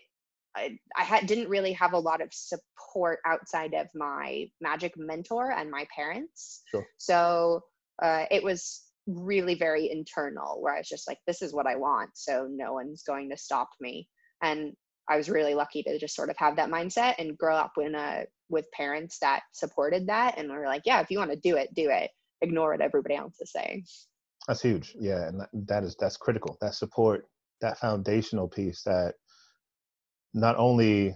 I, 0.56 0.78
I 0.98 1.04
had, 1.04 1.28
didn't 1.28 1.50
really 1.50 1.74
have 1.74 1.94
a 1.94 2.00
lot 2.00 2.22
of 2.22 2.30
support 2.32 3.20
outside 3.26 3.74
of 3.74 3.88
my 3.94 4.48
magic 4.62 4.94
mentor 4.98 5.52
and 5.52 5.70
my 5.70 5.86
parents. 5.96 6.64
Sure. 6.72 6.88
So 6.98 7.62
uh, 8.02 8.26
it 8.32 8.44
was 8.44 8.82
really 9.08 9.56
very 9.56 9.92
internal, 9.92 10.62
where 10.62 10.74
I 10.74 10.80
was 10.80 10.90
just 10.90 11.08
like, 11.08 11.20
"This 11.28 11.42
is 11.42 11.54
what 11.54 11.68
I 11.68 11.76
want," 11.76 12.12
so 12.16 12.48
no 12.50 12.74
one's 12.74 13.04
going 13.04 13.30
to 13.30 13.38
stop 13.38 13.70
me. 13.80 14.08
And 14.42 14.74
I 15.10 15.18
was 15.18 15.30
really 15.30 15.54
lucky 15.54 15.84
to 15.84 16.00
just 16.00 16.16
sort 16.16 16.30
of 16.30 16.38
have 16.38 16.56
that 16.56 16.70
mindset 16.70 17.16
and 17.18 17.38
grow 17.38 17.56
up 17.56 17.74
in 17.78 17.96
a 17.96 18.26
with 18.50 18.66
parents 18.72 19.18
that 19.20 19.42
supported 19.52 20.08
that 20.08 20.38
and 20.38 20.50
were 20.50 20.66
like, 20.66 20.84
yeah, 20.86 21.02
if 21.02 21.10
you 21.10 21.18
want 21.18 21.32
to 21.32 21.38
do 21.38 21.58
it, 21.58 21.74
do 21.74 21.90
it. 21.90 22.12
Ignore 22.42 22.72
what 22.72 22.82
everybody 22.82 23.16
else 23.16 23.36
is 23.40 23.52
saying. 23.52 23.86
That's 24.48 24.62
huge. 24.62 24.96
Yeah, 25.00 25.28
and 25.28 25.42
that, 25.68 25.84
is 25.84 25.96
that's 26.00 26.18
critical. 26.18 26.58
That 26.62 26.76
support, 26.76 27.26
that 27.62 27.78
foundational 27.80 28.48
piece 28.48 28.84
that 28.84 29.14
not 30.34 30.56
only 30.58 31.16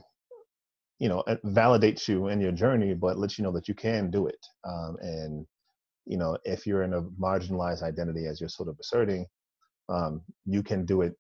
you 1.00 1.10
know 1.10 1.24
validates 1.46 2.08
you 2.08 2.30
in 2.30 2.42
your 2.42 2.54
journey, 2.54 2.94
but 2.94 3.18
lets 3.18 3.38
you 3.38 3.44
know 3.44 3.52
that 3.52 3.68
you 3.68 3.76
can 3.76 4.10
do 4.10 4.28
it. 4.28 4.40
Um, 4.68 4.96
and 5.02 5.46
you 6.08 6.18
know, 6.18 6.38
if 6.46 6.66
you're 6.66 6.84
in 6.84 6.94
a 6.94 7.02
marginalized 7.02 7.84
identity, 7.84 8.26
as 8.28 8.40
you're 8.40 8.50
sort 8.50 8.70
of 8.70 8.78
asserting, 8.80 9.26
um, 9.90 10.22
you 10.46 10.64
can 10.64 10.86
do 10.86 11.02
it 11.02 11.14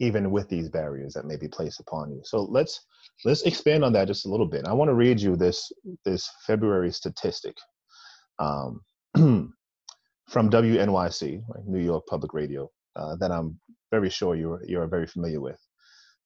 even 0.00 0.30
with 0.30 0.48
these 0.48 0.68
barriers 0.68 1.12
that 1.12 1.26
may 1.26 1.36
be 1.36 1.48
placed 1.48 1.78
upon 1.80 2.10
you. 2.10 2.20
So 2.24 2.42
let's 2.42 2.80
let's 3.24 3.42
expand 3.42 3.84
on 3.84 3.92
that 3.92 4.08
just 4.08 4.26
a 4.26 4.30
little 4.30 4.46
bit. 4.46 4.64
I 4.66 4.72
want 4.72 4.88
to 4.88 4.94
read 4.94 5.20
you 5.20 5.36
this 5.36 5.70
this 6.04 6.28
February 6.46 6.90
statistic 6.90 7.56
um, 8.38 8.80
from 9.14 10.50
WNYC, 10.50 11.42
New 11.66 11.80
York 11.80 12.04
Public 12.08 12.32
Radio, 12.32 12.70
uh, 12.96 13.16
that 13.16 13.30
I'm 13.30 13.60
very 13.90 14.10
sure 14.10 14.34
you're 14.34 14.62
you're 14.66 14.86
very 14.86 15.06
familiar 15.06 15.40
with. 15.40 15.60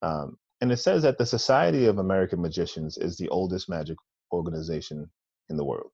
Um, 0.03 0.37
and 0.61 0.71
it 0.71 0.79
says 0.79 1.03
that 1.03 1.19
the 1.19 1.27
Society 1.27 1.87
of 1.87 1.99
American 1.99 2.41
Magicians 2.41 2.97
is 2.97 3.17
the 3.17 3.29
oldest 3.29 3.69
magic 3.69 3.99
organization 4.33 5.11
in 5.51 5.57
the 5.57 5.65
world. 5.65 5.91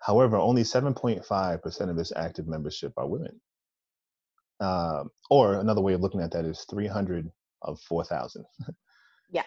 However, 0.00 0.36
only 0.36 0.62
7.5% 0.62 1.90
of 1.90 1.98
its 1.98 2.12
active 2.16 2.46
membership 2.46 2.92
are 2.96 3.08
women. 3.08 3.40
Um, 4.60 5.10
or 5.30 5.54
another 5.54 5.80
way 5.80 5.92
of 5.92 6.00
looking 6.00 6.20
at 6.20 6.32
that 6.32 6.44
is 6.44 6.64
300 6.70 7.30
of 7.62 7.80
4,000. 7.80 8.44
Yeah. 9.30 9.44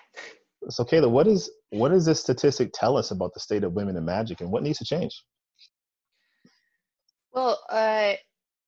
So, 0.69 0.85
Kayla, 0.85 1.09
what 1.09 1.27
is 1.27 1.49
what 1.71 1.89
does 1.89 2.05
this 2.05 2.19
statistic 2.19 2.69
tell 2.73 2.95
us 2.95 3.11
about 3.11 3.33
the 3.33 3.39
state 3.39 3.63
of 3.63 3.73
women 3.73 3.97
in 3.97 4.05
magic, 4.05 4.41
and 4.41 4.51
what 4.51 4.61
needs 4.61 4.77
to 4.77 4.85
change? 4.85 5.23
Well, 7.33 7.59
uh, 7.69 8.13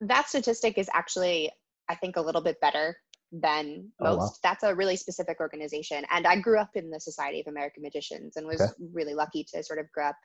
that 0.01 0.27
statistic 0.27 0.77
is 0.77 0.89
actually, 0.93 1.51
I 1.89 1.95
think, 1.95 2.15
a 2.15 2.21
little 2.21 2.41
bit 2.41 2.59
better 2.61 2.97
than 3.31 3.91
Oh, 3.99 4.15
most. 4.15 4.39
wow. 4.43 4.49
That's 4.49 4.63
a 4.63 4.73
really 4.73 4.95
specific 4.95 5.39
organization. 5.39 6.03
And 6.09 6.25
I 6.25 6.39
grew 6.39 6.57
up 6.59 6.71
in 6.75 6.89
the 6.89 6.99
Society 6.99 7.41
of 7.41 7.47
American 7.47 7.83
Magicians 7.83 8.37
and 8.37 8.47
was 8.47 8.61
Okay. 8.61 8.71
really 8.93 9.13
lucky 9.13 9.43
to 9.53 9.63
sort 9.63 9.79
of 9.79 9.91
grow 9.91 10.07
up 10.07 10.17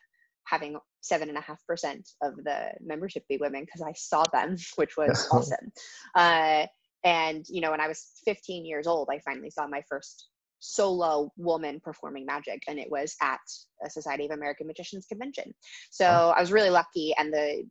having 0.49 0.79
seven 1.01 1.29
and 1.29 1.39
a 1.39 1.43
half 1.43 1.65
percent 1.67 2.09
of 2.23 2.37
the 2.37 2.71
membership 2.81 3.25
be 3.29 3.37
women 3.37 3.65
because 3.65 3.83
I 3.83 3.93
saw 3.95 4.25
them, 4.33 4.57
which 4.77 4.97
was 4.97 5.29
awesome. 5.31 5.73
Uh, 6.15 6.67
and 7.05 7.45
you 7.49 7.61
know, 7.61 7.71
when 7.71 7.81
I 7.81 7.89
was 7.89 8.05
15 8.25 8.65
years 8.65 8.87
old, 8.87 9.09
I 9.11 9.21
finally 9.21 9.51
saw 9.51 9.67
my 9.67 9.83
first 9.89 10.29
solo 10.61 11.31
woman 11.37 11.81
performing 11.85 12.27
magic, 12.27 12.63
and 12.67 12.79
it 12.79 12.91
was 12.91 13.15
at 13.23 13.39
a 13.85 13.91
Society 13.91 14.25
of 14.27 14.33
American 14.33 14.67
Magicians 14.67 15.07
convention. 15.07 15.55
So. 15.91 16.33
I 16.37 16.41
was 16.41 16.51
really 16.51 16.71
lucky, 16.71 17.15
and 17.17 17.33
the 17.33 17.65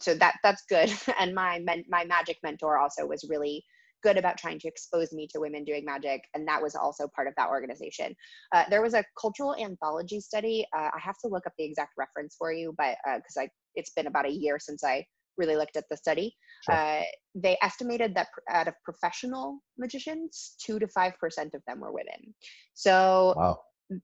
so 0.00 0.14
that 0.14 0.36
that's 0.42 0.64
good. 0.68 0.92
And 1.18 1.34
my 1.34 1.58
men, 1.60 1.84
my 1.88 2.04
magic 2.04 2.38
mentor 2.42 2.78
also 2.78 3.06
was 3.06 3.24
really 3.28 3.64
good 4.02 4.16
about 4.16 4.38
trying 4.38 4.58
to 4.60 4.68
expose 4.68 5.12
me 5.12 5.26
to 5.28 5.40
women 5.40 5.64
doing 5.64 5.84
magic, 5.84 6.22
and 6.34 6.46
that 6.48 6.62
was 6.62 6.74
also 6.74 7.08
part 7.14 7.28
of 7.28 7.34
that 7.36 7.48
organization. 7.48 8.14
Uh, 8.52 8.64
there 8.70 8.82
was 8.82 8.94
a 8.94 9.04
cultural 9.20 9.54
anthology 9.56 10.20
study. 10.20 10.66
Uh, 10.76 10.90
I 10.94 10.98
have 11.00 11.18
to 11.18 11.28
look 11.28 11.46
up 11.46 11.52
the 11.58 11.64
exact 11.64 11.92
reference 11.98 12.36
for 12.38 12.52
you, 12.52 12.74
but 12.76 12.96
because 13.04 13.36
I 13.38 13.48
it's 13.74 13.90
been 13.90 14.06
about 14.06 14.26
a 14.26 14.32
year 14.32 14.58
since 14.58 14.82
I 14.84 15.04
really 15.36 15.56
looked 15.56 15.76
at 15.76 15.84
the 15.90 15.96
study. 15.96 16.34
Sure. 16.64 16.74
Uh, 16.74 17.02
they 17.34 17.56
estimated 17.62 18.14
that 18.14 18.28
pr- 18.32 18.54
out 18.54 18.68
of 18.68 18.74
professional 18.84 19.60
magicians, 19.78 20.54
two 20.64 20.78
to 20.78 20.88
five 20.88 21.14
percent 21.18 21.54
of 21.54 21.62
them 21.66 21.80
were 21.80 21.92
women. 21.92 22.34
So 22.74 23.34
Wow. 23.36 23.60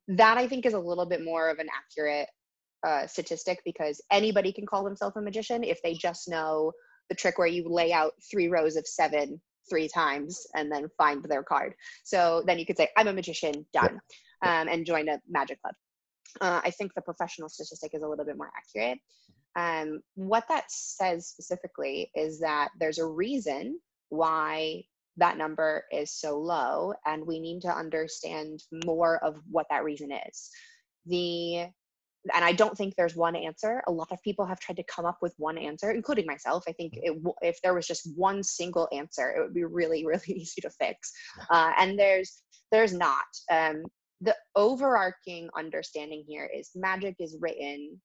that 0.08 0.38
I 0.38 0.46
think 0.48 0.66
is 0.66 0.74
a 0.74 0.78
little 0.78 1.06
bit 1.06 1.24
more 1.24 1.50
of 1.50 1.58
an 1.58 1.68
accurate 1.74 2.28
uh, 2.86 3.06
statistic 3.06 3.60
because 3.64 4.00
anybody 4.10 4.52
can 4.52 4.66
call 4.66 4.84
themselves 4.84 5.16
a 5.16 5.20
magician 5.20 5.64
if 5.64 5.80
they 5.82 5.94
just 5.94 6.28
know 6.28 6.72
the 7.08 7.14
trick 7.14 7.38
where 7.38 7.46
you 7.48 7.68
lay 7.68 7.92
out 7.92 8.12
three 8.30 8.48
rows 8.48 8.76
of 8.76 8.86
seven 8.86 9.40
three 9.68 9.88
times 9.88 10.46
and 10.54 10.70
then 10.70 10.88
find 10.96 11.24
their 11.24 11.42
card. 11.42 11.74
So 12.04 12.42
then 12.46 12.58
you 12.58 12.66
could 12.66 12.76
say, 12.76 12.88
I'm 12.96 13.08
a 13.08 13.12
magician, 13.12 13.66
done, 13.72 14.00
um, 14.42 14.68
and 14.68 14.86
join 14.86 15.08
a 15.08 15.20
magic 15.28 15.60
club. 15.60 15.74
Uh, 16.40 16.60
I 16.64 16.70
think 16.70 16.92
the 16.94 17.02
professional 17.02 17.48
statistic 17.48 17.92
is 17.94 18.02
a 18.02 18.08
little 18.08 18.24
bit 18.24 18.36
more 18.36 18.50
accurate. 18.56 18.98
Um, 19.56 20.00
what 20.14 20.44
that 20.48 20.64
says 20.68 21.26
specifically 21.28 22.10
is 22.14 22.40
that 22.40 22.68
there's 22.78 22.98
a 22.98 23.06
reason 23.06 23.80
why 24.10 24.84
that 25.16 25.38
number 25.38 25.84
is 25.90 26.10
so 26.10 26.38
low, 26.38 26.92
and 27.06 27.26
we 27.26 27.40
need 27.40 27.62
to 27.62 27.74
understand 27.74 28.62
more 28.84 29.16
of 29.24 29.40
what 29.50 29.66
that 29.70 29.84
reason 29.84 30.12
is. 30.12 30.50
The 31.06 31.68
and 32.34 32.44
I 32.44 32.52
don't 32.52 32.76
think 32.76 32.94
there's 32.96 33.16
one 33.16 33.36
answer. 33.36 33.82
A 33.86 33.92
lot 33.92 34.12
of 34.12 34.22
people 34.22 34.46
have 34.46 34.60
tried 34.60 34.76
to 34.76 34.84
come 34.84 35.04
up 35.04 35.18
with 35.22 35.34
one 35.38 35.58
answer, 35.58 35.90
including 35.90 36.26
myself. 36.26 36.64
I 36.68 36.72
think 36.72 36.94
it, 36.96 37.14
w- 37.14 37.34
if 37.42 37.58
there 37.62 37.74
was 37.74 37.86
just 37.86 38.08
one 38.16 38.42
single 38.42 38.88
answer, 38.92 39.30
it 39.30 39.40
would 39.40 39.54
be 39.54 39.64
really, 39.64 40.04
really 40.06 40.32
easy 40.32 40.60
to 40.62 40.70
fix. 40.70 41.12
Uh, 41.50 41.72
and 41.78 41.98
there's 41.98 42.42
there's 42.72 42.92
not. 42.92 43.24
Um, 43.50 43.84
the 44.20 44.34
overarching 44.54 45.48
understanding 45.56 46.24
here 46.26 46.48
is 46.54 46.70
magic 46.74 47.16
is 47.18 47.36
written 47.40 48.00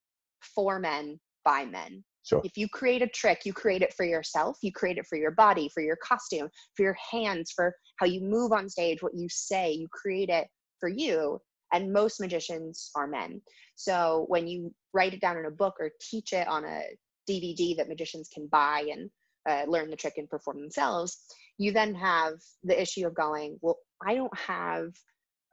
for 0.56 0.80
men 0.80 1.20
by 1.46 1.66
men. 1.66 2.04
Sure. 2.24 2.42
If 2.44 2.56
you 2.56 2.68
create 2.68 3.02
a 3.02 3.08
trick, 3.08 3.42
you 3.46 3.54
create 3.54 3.82
it 3.82 3.94
for 3.94 4.06
yourself. 4.06 4.58
You 4.62 4.72
create 4.72 4.98
it 4.98 5.08
for 5.08 5.18
your 5.18 5.32
body, 5.32 5.70
for 5.74 5.82
your 5.82 5.98
costume, 6.04 6.50
for 6.76 6.84
your 6.84 6.98
hands, 7.12 7.52
for 7.56 7.74
how 7.98 8.06
you 8.06 8.22
move 8.22 8.52
on 8.52 8.70
stage, 8.70 9.02
what 9.02 9.14
you 9.16 9.28
say. 9.30 9.72
You 9.72 9.88
create 9.92 10.30
it 10.30 10.48
for 10.80 10.90
you. 10.90 11.40
And 11.72 11.94
most 11.94 12.20
magicians 12.20 12.92
are 12.96 13.08
men. 13.08 13.42
So 13.76 14.26
when 14.28 14.48
you 14.48 14.74
write 14.94 15.14
it 15.14 15.22
down 15.22 15.38
in 15.38 15.46
a 15.46 15.52
book 15.52 15.76
or 15.80 15.92
teach 16.02 16.34
it 16.34 16.48
on 16.48 16.66
a 16.66 16.82
DVD 17.30 17.78
that 17.78 17.90
magicians 17.90 18.30
can 18.34 18.48
buy 18.48 18.90
and 18.92 19.10
uh, 19.50 19.70
learn 19.70 19.90
the 19.90 19.96
trick 19.96 20.16
and 20.18 20.30
perform 20.30 20.60
themselves, 20.60 21.18
you 21.58 21.72
then 21.72 21.96
have 21.96 22.34
the 22.64 22.80
issue 22.80 23.08
of 23.08 23.16
going, 23.16 23.58
well, 23.62 23.78
I 24.06 24.16
don't 24.16 24.38
have 24.38 24.90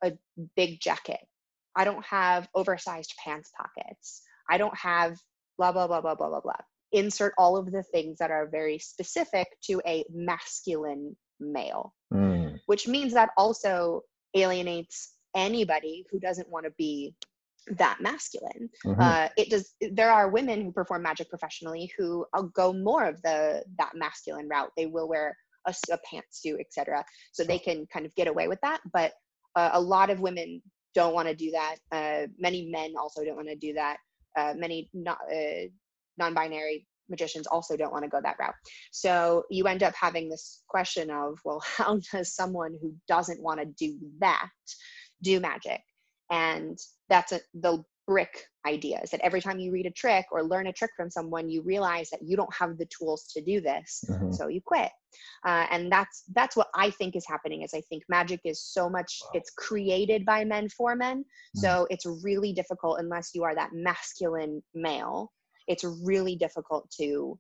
a 0.02 0.12
big 0.56 0.80
jacket. 0.80 1.20
I 1.76 1.84
don't 1.84 2.04
have 2.04 2.48
oversized 2.54 3.14
pants 3.22 3.50
pockets. 3.56 4.22
I 4.50 4.58
don't 4.58 4.76
have 4.76 5.16
blah, 5.58 5.72
blah, 5.72 5.86
blah, 5.86 6.00
blah, 6.00 6.14
blah, 6.14 6.28
blah, 6.28 6.40
blah. 6.40 6.52
Insert 6.92 7.34
all 7.36 7.56
of 7.56 7.70
the 7.70 7.82
things 7.82 8.18
that 8.18 8.30
are 8.30 8.48
very 8.50 8.78
specific 8.78 9.46
to 9.64 9.80
a 9.86 10.04
masculine 10.12 11.16
male, 11.38 11.94
Mm, 12.12 12.58
which 12.66 12.88
means 12.88 13.12
that 13.12 13.30
also 13.36 14.02
alienates 14.34 15.12
anybody 15.34 16.04
who 16.10 16.18
doesn't 16.18 16.48
want 16.48 16.64
to 16.64 16.72
be 16.78 17.14
that 17.76 17.98
masculine. 18.00 18.70
mhm. 18.84 18.96
Uh, 18.98 19.28
it 19.36 19.50
does. 19.50 19.74
There 19.80 20.10
are 20.10 20.30
women 20.30 20.64
who 20.64 20.72
perform 20.72 21.02
magic 21.02 21.28
professionally 21.28 21.92
who 21.98 22.24
uh, 22.32 22.42
go 22.42 22.72
more 22.72 23.04
of 23.04 23.20
the 23.22 23.64
that 23.78 23.92
masculine 23.94 24.48
route. 24.48 24.70
They 24.76 24.86
will 24.86 25.08
wear 25.08 25.36
a 25.66 25.74
pantsuit, 26.10 26.60
etc., 26.60 27.04
so 27.32 27.44
they 27.44 27.58
can 27.58 27.86
kind 27.92 28.06
of 28.06 28.14
get 28.14 28.26
away 28.26 28.48
with 28.48 28.60
that. 28.62 28.80
But 28.92 29.12
uh, 29.54 29.70
a 29.72 29.80
lot 29.80 30.08
of 30.08 30.20
women 30.20 30.62
don't 30.94 31.14
want 31.14 31.28
to 31.28 31.34
do 31.34 31.50
that. 31.50 31.76
Uh, 31.92 32.26
many 32.38 32.70
men 32.70 32.94
also 32.98 33.24
don't 33.24 33.36
want 33.36 33.48
to 33.48 33.56
do 33.56 33.74
that. 33.74 33.98
Uh, 34.36 34.54
many 34.56 34.88
not, 34.94 35.18
uh, 35.30 35.66
non-binary 36.16 36.86
magicians 37.10 37.46
also 37.46 37.76
don't 37.76 37.92
want 37.92 38.04
to 38.04 38.10
go 38.10 38.20
that 38.22 38.36
route. 38.38 38.54
So 38.92 39.44
you 39.50 39.66
end 39.66 39.82
up 39.82 39.94
having 39.94 40.28
this 40.28 40.62
question 40.68 41.10
of, 41.10 41.38
well, 41.44 41.62
how 41.76 42.00
does 42.12 42.34
someone 42.34 42.78
who 42.80 42.94
doesn't 43.06 43.42
want 43.42 43.60
to 43.60 43.66
do 43.66 43.98
that 44.20 44.48
do 45.22 45.40
magic? 45.40 45.80
And 46.30 46.78
that's 47.08 47.32
a, 47.32 47.40
the 47.54 47.82
brick 48.06 48.46
idea 48.66 48.98
is 49.02 49.10
that 49.10 49.20
every 49.20 49.40
time 49.40 49.58
you 49.58 49.70
read 49.70 49.84
a 49.84 49.90
trick 49.90 50.24
or 50.32 50.42
learn 50.42 50.66
a 50.66 50.72
trick 50.72 50.90
from 50.96 51.10
someone 51.10 51.48
you 51.50 51.60
realize 51.60 52.08
that 52.08 52.20
you 52.22 52.36
don't 52.38 52.52
have 52.54 52.78
the 52.78 52.86
tools 52.86 53.26
to 53.34 53.42
do 53.42 53.60
this 53.60 54.02
Mhm. 54.08 54.34
so 54.34 54.48
you 54.48 54.62
quit. 54.64 54.90
Uh, 55.44 55.66
and 55.70 55.92
that's 55.92 56.24
that's 56.34 56.56
what 56.56 56.68
i 56.74 56.88
think 56.90 57.16
is 57.16 57.26
happening 57.26 57.62
is 57.62 57.74
i 57.74 57.82
think 57.82 58.02
magic 58.08 58.40
is 58.44 58.62
so 58.62 58.88
much 58.88 59.20
it's 59.34 59.50
created 59.50 60.24
by 60.24 60.42
men 60.44 60.68
for 60.70 60.96
men. 60.96 61.22
So 61.54 61.86
it's 61.90 62.06
really 62.06 62.52
difficult 62.54 62.98
unless 62.98 63.34
you 63.34 63.44
are 63.44 63.54
that 63.54 63.72
masculine 63.74 64.62
male. 64.74 65.30
It's 65.66 65.84
really 65.84 66.34
difficult 66.36 66.90
to 66.98 67.38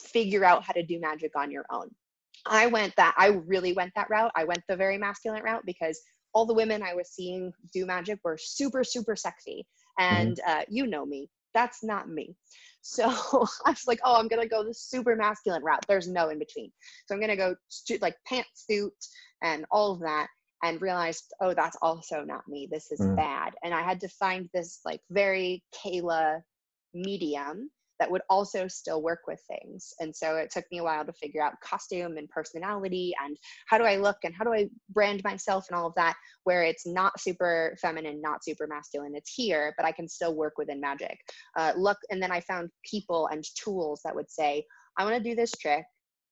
figure 0.00 0.44
out 0.44 0.62
how 0.64 0.72
to 0.72 0.82
do 0.82 0.98
magic 1.00 1.32
on 1.36 1.50
your 1.50 1.66
own. 1.70 1.90
I 2.46 2.66
went 2.66 2.94
that 2.96 3.14
i 3.18 3.26
really 3.28 3.72
went 3.74 3.92
that 3.94 4.08
route. 4.08 4.32
I 4.34 4.44
went 4.44 4.62
the 4.68 4.76
very 4.76 4.96
masculine 4.96 5.42
route 5.42 5.64
because 5.66 6.00
all 6.34 6.46
the 6.46 6.54
women 6.54 6.82
i 6.82 6.94
was 6.94 7.08
seeing 7.10 7.52
do 7.72 7.86
magic 7.86 8.18
were 8.24 8.38
super 8.38 8.84
super 8.84 9.16
sexy. 9.16 9.66
And 9.98 10.38
uh, 10.46 10.62
you 10.68 10.86
know 10.86 11.04
me 11.04 11.28
that's 11.54 11.82
not 11.82 12.08
me. 12.08 12.36
So 12.82 13.04
i 13.66 13.70
was 13.70 13.86
like 13.86 14.00
oh 14.04 14.16
i'm 14.18 14.28
gonna 14.28 14.46
go 14.48 14.62
the 14.64 14.72
super 14.72 15.16
masculine 15.16 15.62
route. 15.64 15.84
There's 15.88 16.08
no 16.08 16.28
in 16.28 16.38
between. 16.38 16.70
So 17.06 17.14
i'm 17.14 17.20
gonna 17.20 17.36
go 17.36 17.54
stu- 17.68 17.98
like 18.00 18.16
pantsuit 18.30 18.90
and 19.42 19.66
all 19.70 19.92
of 19.92 20.00
that 20.00 20.28
and 20.62 20.80
realized 20.80 21.32
oh 21.40 21.54
that's 21.54 21.76
also 21.82 22.22
not 22.22 22.46
me. 22.48 22.68
This 22.70 22.90
is 22.92 23.00
Mm. 23.00 23.16
bad. 23.16 23.54
And 23.64 23.74
i 23.74 23.82
had 23.82 24.00
to 24.00 24.08
find 24.08 24.48
this 24.54 24.80
like 24.84 25.00
very 25.10 25.62
kayla 25.74 26.42
medium 26.94 27.70
that 27.98 28.10
would 28.10 28.22
also 28.28 28.68
still 28.68 29.02
work 29.02 29.20
with 29.26 29.40
things. 29.48 29.92
And 30.00 30.14
so 30.14 30.36
it 30.36 30.50
took 30.50 30.64
me 30.70 30.78
a 30.78 30.84
while 30.84 31.04
to 31.04 31.12
figure 31.12 31.42
out 31.42 31.60
costume 31.60 32.16
and 32.16 32.28
personality 32.28 33.12
and 33.22 33.36
how 33.66 33.78
do 33.78 33.84
i 33.84 33.96
look 33.96 34.16
and 34.24 34.34
how 34.34 34.44
do 34.44 34.52
i 34.52 34.68
brand 34.90 35.22
myself 35.24 35.66
and 35.68 35.78
all 35.78 35.86
of 35.86 35.94
that 35.94 36.16
where 36.44 36.62
it's 36.62 36.86
not 36.86 37.18
super 37.20 37.76
feminine 37.80 38.20
not 38.20 38.44
super 38.44 38.66
masculine 38.66 39.14
it's 39.14 39.32
here 39.34 39.74
but 39.76 39.86
i 39.86 39.92
can 39.92 40.08
still 40.08 40.34
work 40.34 40.54
within 40.58 40.80
magic. 40.80 41.18
Uh, 41.56 41.72
look 41.76 41.98
and 42.10 42.22
then 42.22 42.32
i 42.32 42.40
found 42.40 42.70
people 42.88 43.28
and 43.28 43.44
tools 43.56 44.00
that 44.04 44.14
would 44.14 44.30
say 44.30 44.64
i 44.98 45.04
want 45.04 45.16
to 45.16 45.22
do 45.22 45.34
this 45.34 45.52
trick 45.52 45.84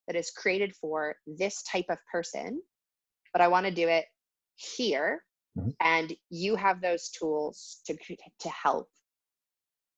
that 0.06 0.16
is 0.16 0.30
created 0.30 0.75
for 0.76 1.14
this 1.26 1.62
type 1.64 1.87
of 1.88 1.99
person 2.11 2.61
but 3.32 3.42
i 3.42 3.49
want 3.49 3.66
to 3.66 3.73
do 3.73 3.88
it 3.88 4.04
here 4.56 5.23
Mhm. 5.58 5.75
and 5.80 6.14
you 6.28 6.54
have 6.54 6.82
those 6.82 7.08
tools 7.08 7.80
to 7.87 7.96
to 8.40 8.49
help 8.50 8.90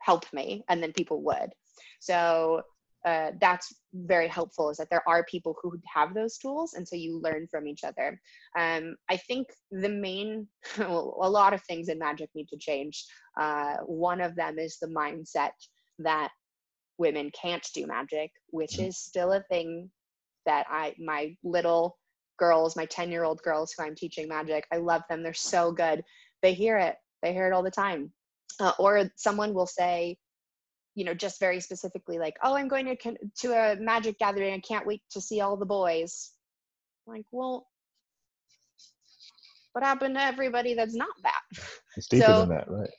help 0.08 0.24
me 0.32 0.46
and 0.68 0.82
then 0.82 0.92
people 1.00 1.18
would. 1.28 1.50
So 2.00 2.62
uh, 3.10 3.30
that's 3.40 3.66
very 4.12 4.28
helpful 4.38 4.70
is 4.70 4.76
that 4.78 4.90
there 4.90 5.06
are 5.12 5.24
people 5.34 5.54
who 5.60 5.70
have 5.96 6.10
those 6.14 6.34
tools 6.42 6.74
and 6.74 6.86
so 6.88 6.96
you 6.96 7.20
learn 7.26 7.46
from 7.52 7.66
each 7.72 7.84
other. 7.90 8.08
Um, 8.62 8.82
i 9.14 9.16
think 9.28 9.44
the 9.84 9.92
main 10.08 10.28
well, 10.78 11.06
a 11.28 11.30
lot 11.40 11.52
of 11.56 11.60
things 11.62 11.88
in 11.88 11.98
magic 12.08 12.28
need 12.34 12.48
to 12.54 12.58
change. 12.68 12.96
Uh, 13.42 13.74
one 14.08 14.20
of 14.28 14.32
them 14.40 14.54
is 14.66 14.72
the 14.82 14.92
mindset 15.02 15.56
that 16.08 16.30
women 17.04 17.26
can't 17.42 17.66
do 17.78 17.82
magic 17.96 18.30
which 18.58 18.74
Mhm. 18.78 18.88
is 18.88 18.94
still 19.10 19.30
a 19.32 19.44
thing 19.52 19.70
that 20.48 20.64
i 20.80 20.84
my 21.12 21.22
little 21.56 21.84
girls 22.42 22.76
my 22.80 22.86
10 22.96 23.10
year 23.14 23.24
old 23.28 23.40
girls 23.48 23.68
who 23.72 23.84
i'm 23.84 23.96
teaching 24.02 24.26
magic 24.36 24.62
i 24.74 24.76
love 24.90 25.02
them 25.08 25.22
they're 25.22 25.44
so 25.54 25.62
good. 25.82 25.98
They 26.42 26.54
hear 26.62 26.76
it. 26.88 26.96
They 27.22 27.32
hear 27.36 27.46
it 27.48 27.54
all 27.54 27.66
the 27.68 27.80
time 27.84 28.02
uh, 28.60 28.72
or 28.78 29.10
someone 29.16 29.54
will 29.54 29.66
say 29.66 30.18
you 30.94 31.04
know 31.04 31.14
just 31.14 31.38
very 31.38 31.60
specifically 31.60 32.18
like 32.18 32.36
oh 32.42 32.54
i'm 32.56 32.68
going 32.68 32.86
to 32.86 32.96
con- 32.96 33.16
to 33.36 33.52
a 33.52 33.76
magic 33.76 34.18
gathering. 34.18 34.52
I 34.54 34.58
can't 34.60 34.86
wait 34.86 35.02
to 35.12 35.20
see 35.20 35.40
all 35.40 35.56
the 35.56 35.66
boys. 35.66 36.32
I'm 37.06 37.14
like 37.14 37.26
well 37.30 37.66
what 39.72 39.84
happened 39.84 40.16
to 40.16 40.22
everybody 40.22 40.74
that's 40.74 40.94
not 40.94 41.14
that? 41.22 41.40
It's 41.96 42.06
deeper 42.08 42.26
So- 42.26 42.40
than 42.40 42.48
that, 42.50 42.70
right? 42.70 42.90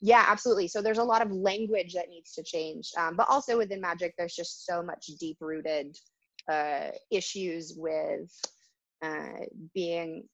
yeah 0.00 0.24
absolutely. 0.28 0.68
So 0.68 0.80
there's 0.80 0.98
a 0.98 1.04
lot 1.04 1.22
of 1.22 1.32
language 1.32 1.92
that 1.94 2.08
needs 2.08 2.32
to 2.34 2.42
change 2.44 2.90
um, 2.96 3.16
but 3.16 3.28
also 3.28 3.56
within 3.58 3.80
magic 3.80 4.14
there's 4.16 4.34
just 4.34 4.64
so 4.66 4.82
much 4.82 5.06
deep 5.20 5.36
rooted 5.40 5.96
uh, 6.50 6.90
issues 7.10 7.74
with 7.76 8.30
uh, 9.04 9.44
being 9.74 10.24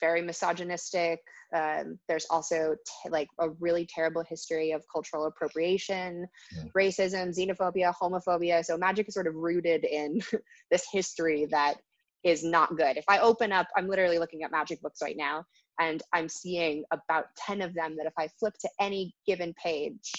very 0.00 0.22
misogynistic 0.22 1.20
um, 1.54 1.98
there's 2.08 2.26
also 2.30 2.74
t- 2.86 3.10
like 3.10 3.28
a 3.40 3.50
really 3.60 3.86
terrible 3.86 4.24
history 4.28 4.72
of 4.72 4.82
cultural 4.92 5.26
appropriation 5.26 6.26
Mm. 6.56 6.70
racism 6.76 7.28
xenophobia 7.36 7.92
homophobia 8.00 8.64
so 8.64 8.76
magic 8.76 9.08
is 9.08 9.14
sort 9.14 9.26
of 9.26 9.34
rooted 9.34 9.84
in 9.84 10.20
this 10.70 10.86
history 10.92 11.46
that 11.50 11.76
is 12.24 12.42
not 12.42 12.76
good 12.76 12.96
if 12.96 13.04
i 13.08 13.18
open 13.18 13.52
up 13.52 13.66
i'm 13.76 13.88
literally 13.88 14.18
looking 14.18 14.42
at 14.42 14.50
magic 14.50 14.80
books 14.82 15.00
right 15.02 15.16
now 15.16 15.44
and 15.78 16.02
I'm 16.12 16.28
seeing 16.28 16.84
about 16.90 17.26
10 17.36 17.62
of 17.62 17.74
them 17.74 17.96
that 17.96 18.06
if 18.06 18.12
I 18.18 18.28
flip 18.38 18.54
to 18.60 18.68
any 18.80 19.14
given 19.26 19.54
page, 19.62 20.12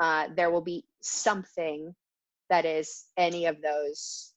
uh, 0.00 0.28
there 0.36 0.50
will 0.50 0.62
be 0.62 0.84
something 1.02 1.94
that 2.50 2.64
is 2.64 3.06
any 3.16 3.46
of 3.46 3.56
those 3.62 4.32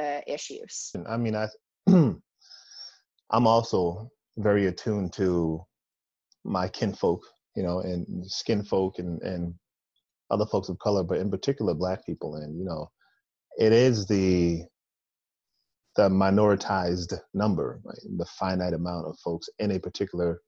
uh, 0.00 0.20
issues. 0.26 0.90
And 0.94 1.06
I 1.08 1.16
mean, 1.16 1.34
I 1.34 1.48
I'm 3.30 3.46
also 3.46 4.10
very 4.38 4.66
attuned 4.66 5.12
to 5.14 5.64
my 6.44 6.68
kinfolk, 6.68 7.22
you 7.56 7.62
know, 7.62 7.80
and 7.80 8.06
skin 8.30 8.64
folk 8.64 8.98
and 8.98 9.20
and 9.22 9.54
other 10.30 10.46
folks 10.46 10.68
of 10.68 10.78
color, 10.78 11.02
but 11.04 11.18
in 11.18 11.30
particular 11.30 11.74
black 11.74 12.04
people. 12.06 12.36
And 12.36 12.58
you 12.58 12.64
know, 12.64 12.90
it 13.58 13.72
is 13.72 14.06
the 14.06 14.64
the 15.96 16.08
minoritized 16.08 17.14
number, 17.34 17.80
right? 17.84 17.98
the 18.16 18.26
finite 18.38 18.74
amount 18.74 19.06
of 19.06 19.16
folks 19.24 19.48
in 19.58 19.70
a 19.72 19.78
particular 19.78 20.40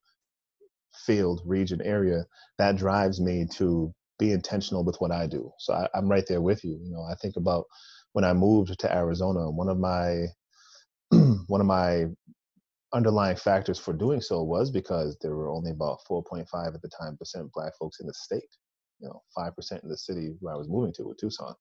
field, 1.06 1.42
region, 1.44 1.80
area 1.82 2.24
that 2.58 2.76
drives 2.76 3.20
me 3.20 3.46
to 3.54 3.92
be 4.18 4.32
intentional 4.32 4.84
with 4.84 4.96
what 4.98 5.12
I 5.12 5.26
do. 5.26 5.50
So 5.58 5.74
I, 5.74 5.88
I'm 5.94 6.08
right 6.08 6.24
there 6.26 6.40
with 6.40 6.64
you. 6.64 6.80
You 6.82 6.92
know, 6.92 7.02
I 7.02 7.14
think 7.20 7.36
about 7.36 7.64
when 8.12 8.24
I 8.24 8.32
moved 8.32 8.78
to 8.78 8.94
Arizona, 8.94 9.50
one 9.50 9.68
of 9.68 9.78
my 9.78 10.26
one 11.46 11.60
of 11.60 11.66
my 11.66 12.06
underlying 12.92 13.36
factors 13.36 13.78
for 13.78 13.92
doing 13.92 14.20
so 14.20 14.42
was 14.42 14.70
because 14.70 15.16
there 15.20 15.34
were 15.34 15.48
only 15.48 15.70
about 15.70 15.98
4.5 16.08 16.46
at 16.74 16.82
the 16.82 16.88
time 16.88 17.16
percent 17.16 17.50
black 17.52 17.72
folks 17.78 18.00
in 18.00 18.06
the 18.06 18.14
state 18.14 18.48
you 19.00 19.08
know 19.08 19.22
5% 19.36 19.82
in 19.82 19.88
the 19.88 19.96
city 19.96 20.34
where 20.40 20.54
i 20.54 20.56
was 20.56 20.68
moving 20.68 20.92
to 20.94 21.04
with 21.04 21.18
tucson. 21.18 21.54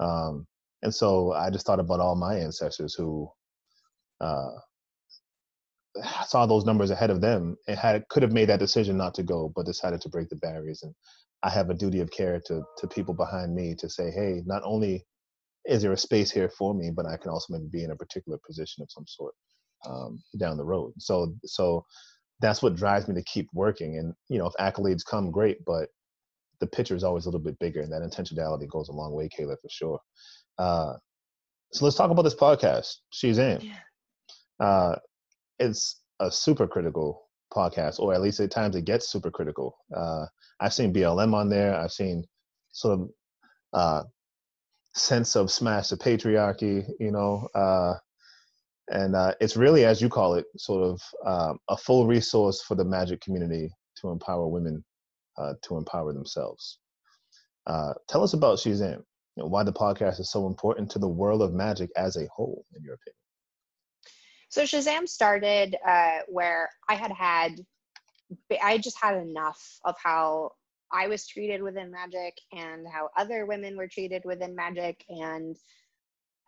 Um, 0.00 0.46
and 0.82 0.94
so 0.94 1.32
i 1.32 1.50
just 1.50 1.66
thought 1.66 1.80
about 1.80 2.00
all 2.00 2.14
my 2.14 2.36
ancestors 2.36 2.94
who 2.94 3.28
uh, 4.20 4.50
saw 6.26 6.46
those 6.46 6.64
numbers 6.64 6.90
ahead 6.90 7.10
of 7.10 7.20
them 7.20 7.56
and 7.68 7.78
had 7.78 8.06
could 8.08 8.22
have 8.22 8.32
made 8.32 8.48
that 8.48 8.60
decision 8.60 8.96
not 8.96 9.14
to 9.14 9.22
go 9.22 9.52
but 9.54 9.66
decided 9.66 10.00
to 10.02 10.08
break 10.08 10.28
the 10.28 10.36
barriers. 10.36 10.82
And 10.82 10.94
i 11.42 11.50
have 11.50 11.70
a 11.70 11.74
duty 11.74 12.00
of 12.00 12.10
care 12.10 12.40
to 12.46 12.62
to 12.78 12.86
people 12.86 13.14
behind 13.14 13.54
me 13.54 13.74
to 13.76 13.88
say 13.88 14.10
hey 14.10 14.42
not 14.46 14.62
only 14.64 15.04
is 15.64 15.80
there 15.82 15.92
a 15.92 15.96
space 15.96 16.30
here 16.30 16.50
for 16.50 16.74
me 16.74 16.90
but 16.90 17.06
i 17.06 17.16
can 17.16 17.30
also 17.30 17.52
maybe 17.52 17.68
be 17.72 17.84
in 17.84 17.90
a 17.90 17.96
particular 17.96 18.38
position 18.46 18.82
of 18.82 18.90
some 18.90 19.06
sort 19.06 19.34
um, 19.86 20.22
down 20.38 20.56
the 20.56 20.64
road. 20.64 20.92
So 20.98 21.34
so 21.44 21.84
that's 22.40 22.62
what 22.62 22.76
drives 22.76 23.08
me 23.08 23.14
to 23.14 23.22
keep 23.22 23.48
working. 23.52 23.98
And 23.98 24.14
you 24.28 24.38
know 24.38 24.46
if 24.46 24.54
accolades 24.54 25.04
come 25.04 25.30
great 25.30 25.64
but 25.64 25.88
the 26.60 26.66
picture 26.66 26.94
is 26.94 27.04
always 27.04 27.26
a 27.26 27.28
little 27.28 27.40
bit 27.40 27.58
bigger 27.58 27.80
and 27.80 27.92
that 27.92 28.02
intentionality 28.02 28.68
goes 28.68 28.88
a 28.88 28.92
long 28.92 29.12
way 29.12 29.28
kayla 29.28 29.56
for 29.60 29.68
sure. 29.70 30.00
Uh, 30.58 30.94
so 31.72 31.84
let's 31.84 31.96
talk 31.96 32.10
about 32.10 32.22
this 32.22 32.34
podcast 32.34 32.94
she's 33.10 33.38
in 33.38 33.60
uh, 34.60 34.96
it's 35.58 36.00
a 36.20 36.30
super 36.30 36.66
critical 36.66 37.28
podcast, 37.52 37.98
or 37.98 38.14
at 38.14 38.20
least 38.20 38.40
at 38.40 38.50
times 38.50 38.76
it 38.76 38.84
gets 38.84 39.08
super 39.08 39.30
critical. 39.30 39.76
Uh, 39.94 40.26
I've 40.60 40.74
seen 40.74 40.92
BLM 40.92 41.34
on 41.34 41.48
there. 41.48 41.74
I've 41.74 41.92
seen 41.92 42.24
sort 42.72 43.00
of 43.00 43.10
uh, 43.72 44.02
sense 44.94 45.36
of 45.36 45.50
smash 45.50 45.88
the 45.88 45.96
patriarchy, 45.96 46.88
you 47.00 47.10
know, 47.10 47.48
uh, 47.54 47.94
and 48.88 49.16
uh, 49.16 49.34
it's 49.40 49.56
really, 49.56 49.84
as 49.84 50.00
you 50.00 50.08
call 50.08 50.34
it, 50.34 50.46
sort 50.56 50.82
of 50.82 51.00
um, 51.26 51.58
a 51.68 51.76
full 51.76 52.06
resource 52.06 52.62
for 52.62 52.74
the 52.74 52.84
magic 52.84 53.20
community 53.20 53.70
to 54.00 54.10
empower 54.10 54.46
women 54.48 54.84
uh, 55.38 55.54
to 55.62 55.76
empower 55.76 56.12
themselves. 56.12 56.78
Uh, 57.66 57.94
tell 58.08 58.22
us 58.22 58.34
about 58.34 58.58
Shezam 58.58 59.02
know, 59.36 59.46
why 59.46 59.62
the 59.62 59.72
podcast 59.72 60.20
is 60.20 60.30
so 60.30 60.46
important 60.46 60.90
to 60.90 60.98
the 60.98 61.08
world 61.08 61.42
of 61.42 61.52
magic 61.52 61.90
as 61.96 62.16
a 62.16 62.28
whole, 62.34 62.64
in 62.76 62.82
your 62.82 62.94
opinion. 62.94 63.16
So 64.48 64.62
Shezam 64.62 65.08
started 65.08 65.76
uh, 65.86 66.18
where 66.28 66.70
I 66.88 66.94
had 66.94 67.10
had, 67.10 67.60
I 68.62 68.78
just 68.78 68.96
had 69.00 69.16
enough 69.16 69.60
of 69.84 69.96
how 70.02 70.52
I 70.92 71.08
was 71.08 71.26
treated 71.26 71.60
within 71.62 71.90
magic 71.90 72.38
and 72.52 72.86
how 72.86 73.10
other 73.16 73.46
women 73.46 73.76
were 73.76 73.88
treated 73.88 74.22
within 74.24 74.54
magic. 74.54 75.04
And 75.08 75.56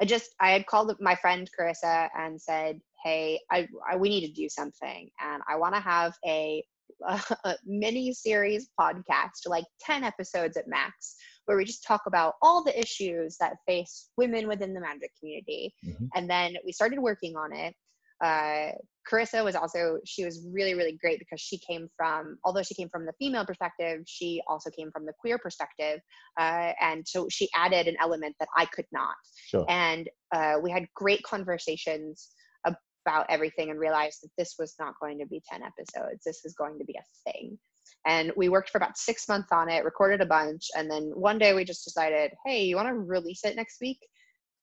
I 0.00 0.04
just, 0.04 0.30
I 0.40 0.50
had 0.50 0.66
called 0.66 0.94
my 1.00 1.14
friend 1.16 1.48
Carissa 1.58 2.08
and 2.16 2.40
said, 2.40 2.80
Hey, 3.04 3.40
I, 3.50 3.68
I 3.90 3.96
we 3.96 4.08
need 4.08 4.26
to 4.26 4.32
do 4.32 4.48
something. 4.48 5.08
And 5.20 5.42
I 5.48 5.56
want 5.56 5.74
to 5.74 5.80
have 5.80 6.14
a, 6.26 6.64
a 7.44 7.56
mini 7.64 8.12
series 8.12 8.68
podcast, 8.78 9.46
like 9.46 9.64
10 9.80 10.04
episodes 10.04 10.56
at 10.56 10.68
max, 10.68 11.16
where 11.44 11.56
we 11.56 11.64
just 11.64 11.84
talk 11.84 12.02
about 12.06 12.34
all 12.42 12.64
the 12.64 12.78
issues 12.78 13.36
that 13.38 13.56
face 13.66 14.10
women 14.16 14.48
within 14.48 14.74
the 14.74 14.80
magic 14.80 15.12
community. 15.18 15.74
Mhm. 15.84 16.08
And 16.14 16.28
then 16.28 16.56
we 16.64 16.72
started 16.72 16.98
working 17.00 17.36
on 17.36 17.52
it 17.52 17.74
uh, 18.24 18.70
Carissa 19.10 19.44
was 19.44 19.54
also 19.54 19.98
she 20.04 20.24
was 20.24 20.44
really 20.52 20.74
really 20.74 20.98
great 21.00 21.18
because 21.18 21.40
she 21.40 21.58
came 21.58 21.88
from 21.96 22.38
although 22.44 22.62
she 22.62 22.74
came 22.74 22.88
from 22.88 23.06
the 23.06 23.12
female 23.18 23.46
perspective, 23.46 24.02
she 24.06 24.42
also 24.48 24.70
came 24.70 24.90
from 24.90 25.06
the 25.06 25.12
queer 25.20 25.38
perspective, 25.38 26.00
uh, 26.38 26.72
and 26.80 27.06
so 27.06 27.28
she 27.30 27.48
added 27.54 27.86
an 27.86 27.96
element 28.00 28.34
that 28.40 28.48
I 28.56 28.64
could 28.66 28.86
not. 28.92 29.14
Sure. 29.48 29.64
And 29.68 30.08
uh, 30.34 30.54
we 30.62 30.70
had 30.70 30.86
great 30.94 31.22
conversations 31.22 32.30
about 33.06 33.26
everything 33.28 33.70
and 33.70 33.78
realized 33.78 34.18
that 34.22 34.30
this 34.36 34.56
was 34.58 34.74
not 34.80 34.94
going 35.00 35.18
to 35.18 35.26
be 35.26 35.40
10 35.48 35.62
episodes. 35.62 36.24
This 36.24 36.40
was 36.42 36.54
going 36.54 36.76
to 36.78 36.84
be 36.84 36.96
a 36.98 37.30
thing. 37.30 37.56
And 38.04 38.32
we 38.36 38.48
worked 38.48 38.70
for 38.70 38.78
about 38.78 38.98
six 38.98 39.28
months 39.28 39.48
on 39.52 39.68
it, 39.68 39.84
recorded 39.84 40.20
a 40.20 40.26
bunch, 40.26 40.66
and 40.76 40.90
then 40.90 41.12
one 41.14 41.38
day 41.38 41.54
we 41.54 41.64
just 41.64 41.84
decided, 41.84 42.32
hey, 42.44 42.64
you 42.64 42.76
want 42.76 42.88
to 42.88 42.94
release 42.94 43.44
it 43.44 43.56
next 43.56 43.76
week? 43.80 43.98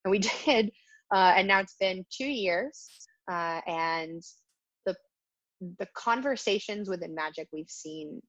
And 0.04 0.12
we 0.12 0.20
did. 0.46 0.72
Uh, 1.13 1.34
and 1.38 1.48
now 1.48 1.60
it's 1.60 1.76
been 1.80 2.06
two 2.12 2.28
years 2.28 2.89
uh, 3.31 3.62
and 3.67 4.21
the 4.86 4.95
the 5.79 5.88
conversations 5.95 6.89
within 6.89 7.15
magic 7.15 7.47
we've 7.53 7.69
seen 7.69 8.21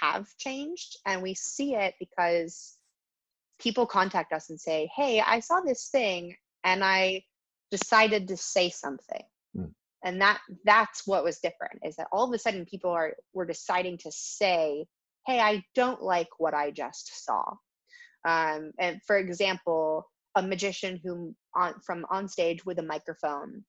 have 0.00 0.26
changed 0.38 0.96
and 1.06 1.22
we 1.22 1.34
see 1.34 1.74
it 1.74 1.94
because 1.98 2.76
people 3.60 3.86
contact 3.86 4.32
us 4.32 4.50
and 4.50 4.60
say 4.60 4.90
hey 4.96 5.20
i 5.20 5.40
saw 5.40 5.60
this 5.60 5.88
thing 5.90 6.34
and 6.64 6.84
i 6.84 7.22
decided 7.70 8.28
to 8.28 8.36
say 8.36 8.70
something 8.70 9.22
Mm. 9.56 9.72
and 10.04 10.20
that 10.20 10.40
that's 10.64 11.06
what 11.08 11.24
was 11.24 11.40
different 11.40 11.80
is 11.84 11.96
that 11.96 12.06
all 12.12 12.24
of 12.28 12.32
a 12.32 12.38
sudden 12.38 12.64
people 12.64 12.90
are 12.92 13.14
were 13.32 13.44
deciding 13.46 13.98
to 13.98 14.12
say 14.12 14.86
hey 15.26 15.40
i 15.40 15.64
don't 15.74 16.02
like 16.02 16.28
what 16.38 16.54
i 16.54 16.70
just 16.70 17.24
saw 17.24 17.42
um, 18.28 18.70
and 18.78 19.00
for 19.04 19.16
example 19.18 20.08
a 20.36 20.42
magician 20.42 21.00
who 21.02 21.34
on 21.56 21.74
from 21.84 22.06
on 22.12 22.28
stage 22.28 22.64
with 22.64 22.78
a 22.78 22.82
microphone 22.82 23.64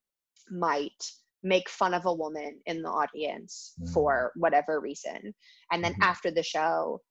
might 0.51 1.03
make 1.43 1.69
fun 1.69 1.93
of 1.93 2.05
a 2.05 2.13
woman 2.13 2.59
in 2.65 2.81
the 2.83 2.89
audience 2.89 3.75
Mm. 3.81 3.93
for 3.93 4.31
whatever 4.35 4.79
reason 4.79 5.33
and 5.71 5.83
then 5.83 5.93
Mhm. 5.93 6.01
after 6.03 6.29
the 6.31 6.43
show 6.43 7.01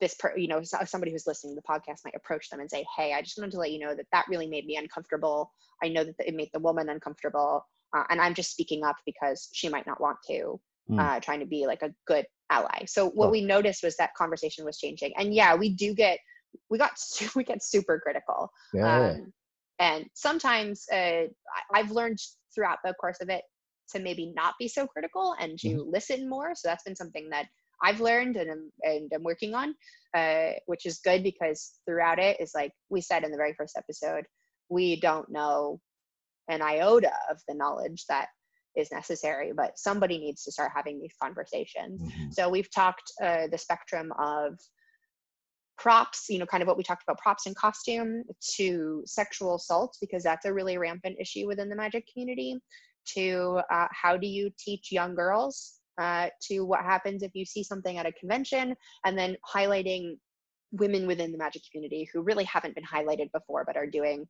this 0.00 0.14
per, 0.16 0.36
you 0.36 0.48
know 0.48 0.60
somebody 0.62 1.12
who's 1.12 1.28
listening 1.28 1.54
to 1.54 1.60
the 1.60 1.68
podcast 1.72 2.00
might 2.04 2.16
approach 2.16 2.50
them 2.50 2.58
and 2.60 2.68
say 2.68 2.84
hey 2.96 3.12
i 3.14 3.22
just 3.22 3.38
wanted 3.38 3.52
to 3.52 3.58
let 3.58 3.70
you 3.70 3.78
know 3.78 3.94
that 3.94 4.06
that 4.10 4.26
really 4.28 4.48
made 4.48 4.66
me 4.66 4.76
uncomfortable 4.76 5.52
i 5.82 5.88
know 5.88 6.02
that 6.02 6.14
it 6.26 6.34
made 6.34 6.50
the 6.52 6.58
woman 6.58 6.88
uncomfortable 6.88 7.64
uh, 7.96 8.02
and 8.10 8.20
i'm 8.20 8.34
just 8.34 8.50
speaking 8.50 8.82
up 8.84 8.96
because 9.06 9.48
she 9.52 9.68
might 9.68 9.86
not 9.86 10.00
want 10.00 10.18
to 10.26 10.60
Mm. 10.90 10.98
uh, 10.98 11.20
trying 11.20 11.38
to 11.38 11.46
be 11.46 11.64
like 11.64 11.82
a 11.82 11.94
good 12.08 12.26
ally 12.50 12.84
so 12.86 13.08
what 13.10 13.26
Sure. 13.26 13.30
we 13.30 13.40
noticed 13.44 13.84
was 13.84 13.96
that 13.98 14.12
conversation 14.14 14.64
was 14.64 14.78
changing 14.78 15.12
and 15.16 15.32
yeah 15.32 15.54
we 15.54 15.68
do 15.72 15.94
get 15.94 16.18
we 16.70 16.76
got 16.76 16.90
we 17.36 17.44
get 17.44 17.62
super 17.62 18.00
critical 18.00 18.50
Yeah. 18.74 18.82
yeah. 18.84 19.10
um, 19.12 19.32
and 19.82 20.06
sometimes 20.14 20.86
uh, 20.92 21.24
I've 21.74 21.90
learned 21.90 22.18
throughout 22.54 22.78
the 22.84 22.94
course 23.00 23.20
of 23.20 23.28
it 23.28 23.42
to 23.90 23.98
maybe 23.98 24.32
not 24.36 24.54
be 24.58 24.68
so 24.68 24.86
critical 24.86 25.34
and 25.40 25.58
to 25.58 25.68
Mm-hmm. 25.68 25.90
listen 25.90 26.28
more. 26.28 26.54
So 26.54 26.68
that's 26.68 26.84
been 26.84 26.96
something 26.96 27.28
that 27.30 27.46
I've 27.82 28.00
learned 28.00 28.36
and 28.36 28.50
I'm, 28.50 28.70
and 28.82 29.10
I'm 29.12 29.24
working 29.24 29.54
on, 29.54 29.74
uh, 30.14 30.52
which 30.66 30.86
is 30.86 31.00
good 31.04 31.24
because 31.24 31.72
throughout 31.84 32.20
it 32.20 32.40
is 32.40 32.52
like 32.54 32.72
we 32.90 33.00
said 33.00 33.24
in 33.24 33.32
the 33.32 33.36
very 33.36 33.54
first 33.58 33.76
episode, 33.76 34.24
we 34.68 35.00
don't 35.00 35.28
know 35.30 35.80
an 36.48 36.62
iota 36.62 37.12
of 37.30 37.40
the 37.48 37.54
knowledge 37.54 38.04
that 38.08 38.28
is 38.76 38.92
necessary, 38.92 39.52
but 39.54 39.78
somebody 39.78 40.18
needs 40.18 40.44
to 40.44 40.52
start 40.52 40.70
having 40.74 41.00
these 41.00 41.14
conversations. 41.20 42.02
Mhm. 42.02 42.32
So 42.32 42.48
we've 42.48 42.70
talked 42.70 43.12
uh, 43.20 43.48
the 43.50 43.58
spectrum 43.58 44.12
of 44.18 44.58
props, 45.78 46.26
you 46.28 46.38
know, 46.38 46.46
kind 46.46 46.62
of 46.62 46.66
what 46.66 46.76
we 46.76 46.82
talked 46.82 47.02
about 47.02 47.18
props 47.18 47.46
and 47.46 47.56
costume 47.56 48.22
to 48.56 49.02
sexual 49.06 49.56
assault, 49.56 49.96
because 50.00 50.22
that's 50.22 50.44
a 50.46 50.52
really 50.52 50.78
rampant 50.78 51.16
issue 51.20 51.46
within 51.46 51.68
the 51.68 51.76
magic 51.76 52.06
community, 52.12 52.58
to 53.14 53.60
uh, 53.70 53.88
how 53.90 54.16
do 54.16 54.26
you 54.26 54.50
teach 54.58 54.92
young 54.92 55.14
girls 55.14 55.80
uh, 55.98 56.28
to 56.40 56.60
what 56.60 56.80
happens 56.80 57.22
if 57.22 57.32
you 57.34 57.44
see 57.44 57.62
something 57.62 57.98
at 57.98 58.06
a 58.06 58.12
convention, 58.12 58.74
and 59.04 59.18
then 59.18 59.36
highlighting 59.52 60.16
women 60.72 61.06
within 61.06 61.32
the 61.32 61.38
magic 61.38 61.62
community 61.70 62.08
who 62.12 62.22
really 62.22 62.44
haven't 62.44 62.74
been 62.74 62.84
highlighted 62.84 63.30
before 63.32 63.62
but 63.66 63.76
are 63.76 63.86
doing 63.86 64.26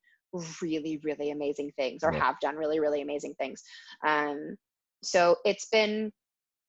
really 0.60 0.98
really 1.04 1.30
amazing 1.30 1.70
things 1.76 2.02
or 2.02 2.12
Yeah. 2.12 2.24
have 2.24 2.40
done 2.40 2.56
really 2.56 2.80
really 2.80 3.00
amazing 3.00 3.34
things 3.34 3.62
um, 4.04 4.56
so 5.02 5.36
it's 5.44 5.66
been 5.66 6.12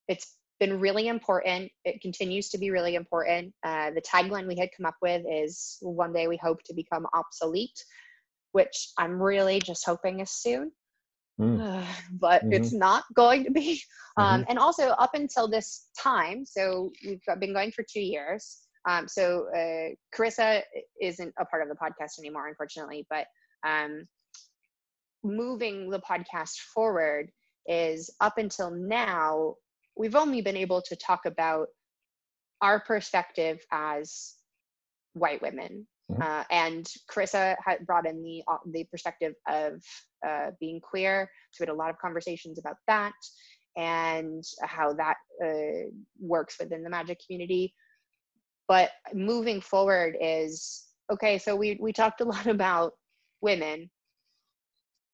it's 0.07 0.37
been 0.63 0.79
really 0.79 1.07
important. 1.07 1.71
It 1.83 2.01
continues 2.01 2.49
to 2.51 2.57
be 2.57 2.69
really 2.77 2.95
important. 2.95 3.53
Uh, 3.69 3.91
the 3.97 4.01
tagline 4.01 4.47
we 4.47 4.57
had 4.63 4.69
come 4.75 4.85
up 4.85 4.97
with 5.01 5.23
is 5.29 5.77
one 5.81 6.13
day 6.13 6.25
we 6.27 6.37
hope 6.37 6.59
to 6.63 6.73
become 6.73 7.05
obsolete 7.13 7.79
which 8.53 8.77
i'm 8.97 9.21
really 9.21 9.59
just 9.59 9.83
hoping 9.85 10.21
is 10.21 10.31
soon. 10.31 10.71
Mm. 11.41 11.83
but 12.25 12.43
it's 12.55 12.71
not 12.71 13.03
going 13.15 13.43
to 13.43 13.51
be. 13.51 13.81
Um, 14.17 14.41
Mhm. 14.41 14.45
and 14.49 14.59
also 14.59 14.89
up 15.05 15.13
until 15.15 15.47
this 15.47 15.89
time 15.99 16.45
so 16.45 16.91
we've 17.05 17.19
been 17.39 17.53
going 17.53 17.71
for 17.71 17.83
two 17.83 18.05
years. 18.15 18.43
Um, 18.87 19.07
so 19.07 19.47
uh, 19.59 19.87
carissa 20.15 20.61
isn't 21.01 21.33
a 21.39 21.45
part 21.45 21.63
of 21.63 21.69
the 21.69 21.75
podcast 21.83 22.19
anymore 22.19 22.47
unfortunately 22.47 23.07
but 23.09 23.25
um, 23.67 23.91
moving 25.23 25.89
the 25.89 26.01
podcast 26.11 26.55
forward 26.75 27.31
is 27.65 28.09
up 28.19 28.37
until 28.37 28.69
now 28.69 29.55
we've 29.97 30.15
only 30.15 30.41
been 30.41 30.57
able 30.57 30.81
to 30.81 30.95
talk 30.95 31.25
about 31.25 31.67
our 32.61 32.79
perspective 32.79 33.59
as 33.71 34.35
white 35.13 35.41
women. 35.41 35.87
Mhm. 36.11 36.21
uh, 36.21 36.43
and 36.51 36.85
carissa 37.09 37.55
had 37.65 37.85
brought 37.85 38.05
in 38.05 38.21
the 38.21 38.43
uh, 38.47 38.57
the 38.71 38.83
perspective 38.85 39.35
of 39.47 39.81
uh, 40.27 40.51
being 40.59 40.81
queer. 40.81 41.29
So 41.51 41.63
we 41.63 41.67
had 41.67 41.73
a 41.73 41.77
lot 41.77 41.89
of 41.89 41.97
conversations 41.97 42.59
about 42.59 42.75
that 42.87 43.13
and 43.77 44.43
how 44.61 44.93
that 44.93 45.15
uh, 45.43 45.89
works 46.19 46.57
within 46.59 46.83
the 46.83 46.89
magic 46.89 47.19
community. 47.25 47.73
But 48.67 48.91
moving 49.13 49.61
forward 49.61 50.17
is 50.19 50.85
okay 51.11 51.37
so 51.37 51.55
we 51.55 51.77
we 51.79 51.93
talked 51.93 52.21
a 52.21 52.25
lot 52.35 52.47
about 52.47 52.93
women. 53.41 53.89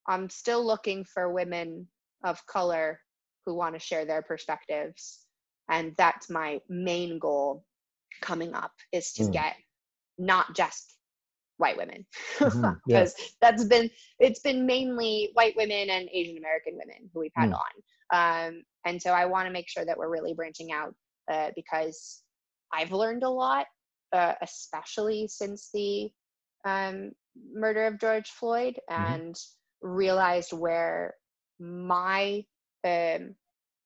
I'm 0.08 0.28
still 0.28 0.64
looking 0.64 1.04
for 1.04 1.32
women 1.32 1.86
of 2.24 2.44
color 2.46 3.00
who 3.46 3.54
want 3.54 3.74
to 3.74 3.80
share 3.80 4.04
their 4.04 4.22
perspectives 4.22 5.26
and 5.70 5.94
that's 5.96 6.28
my 6.30 6.60
main 6.68 7.18
goal 7.18 7.64
coming 8.22 8.54
up 8.54 8.72
is 8.92 9.12
to 9.12 9.24
Mm. 9.24 9.32
get 9.32 9.56
not 10.18 10.54
just 10.54 10.96
white 11.58 11.76
women 11.76 12.04
Mhm, 12.42 12.80
yeah. 12.86 13.06
because 13.06 13.14
that's 13.40 13.64
been 13.64 13.90
it's 14.18 14.40
been 14.40 14.66
mainly 14.66 15.30
white 15.34 15.54
women 15.56 15.90
and 15.90 16.08
asian 16.12 16.38
american 16.38 16.74
women 16.74 17.08
who 17.12 17.20
we've 17.20 17.32
had 17.34 17.50
Mm. 17.50 17.52
on 17.52 17.72
um, 18.12 18.62
and 18.86 19.00
so 19.00 19.10
i 19.12 19.24
want 19.26 19.46
to 19.46 19.52
make 19.52 19.68
sure 19.68 19.84
that 19.84 19.96
we're 19.96 20.08
really 20.10 20.34
branching 20.34 20.72
out 20.72 20.94
uh, 21.32 21.50
because 21.54 22.22
i've 22.72 22.92
learned 22.92 23.22
a 23.22 23.28
lot 23.28 23.66
uh, 24.12 24.34
especially 24.42 25.28
since 25.28 25.70
the 25.72 26.10
um, 26.66 27.12
murder 27.54 27.86
of 27.86 27.98
george 28.00 28.30
floyd 28.30 28.78
Mhm. 28.96 29.22
and 29.24 29.36
realized 29.82 30.52
where 30.52 31.14
my 31.58 32.42
um, 32.84 33.34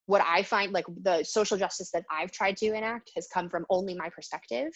what 0.06 0.22
I 0.26 0.42
find 0.42 0.72
like 0.72 0.84
the 1.02 1.24
social 1.24 1.56
justice 1.56 1.90
that 1.92 2.04
I've 2.10 2.30
tried 2.30 2.56
to 2.58 2.74
enact 2.74 3.10
has 3.14 3.26
come 3.32 3.48
from 3.48 3.64
only 3.70 3.94
my 3.94 4.10
perspective 4.10 4.68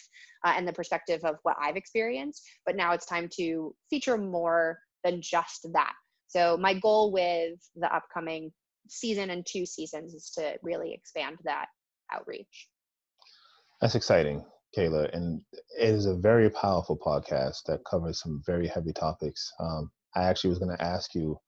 uh, 0.45 0.53
and 0.55 0.67
the 0.67 0.73
perspective 0.73 1.21
of 1.23 1.35
what 1.43 1.55
I've 1.61 1.75
experienced. 1.75 2.43
But 2.65 2.75
now 2.75 2.93
it's 2.93 3.05
time 3.05 3.29
to 3.37 3.75
feature 3.89 4.17
more 4.17 4.79
than 5.03 5.21
just 5.21 5.67
that. 5.73 5.93
So 6.27 6.57
my 6.57 6.73
goal 6.73 7.11
with 7.11 7.59
the 7.75 7.93
upcoming 7.93 8.51
season 8.87 9.29
and 9.29 9.45
two 9.45 9.65
seasons 9.65 10.13
is 10.13 10.31
to 10.37 10.55
really 10.63 10.93
expand 10.93 11.37
that 11.43 11.67
outreach. 12.11 12.67
That's 13.81 13.95
exciting, 13.95 14.43
Kayla. 14.75 15.15
And 15.15 15.41
it 15.53 15.89
is 15.89 16.05
a 16.05 16.15
very 16.15 16.49
powerful 16.49 16.97
podcast 16.97 17.63
that 17.67 17.85
covers 17.89 18.21
some 18.21 18.41
very 18.45 18.67
heavy 18.67 18.93
topics. 18.93 19.51
Um, 19.59 19.91
I 20.15 20.23
actually 20.23 20.49
was 20.49 20.59
going 20.59 20.75
to 20.75 20.83
ask 20.83 21.13
you 21.13 21.39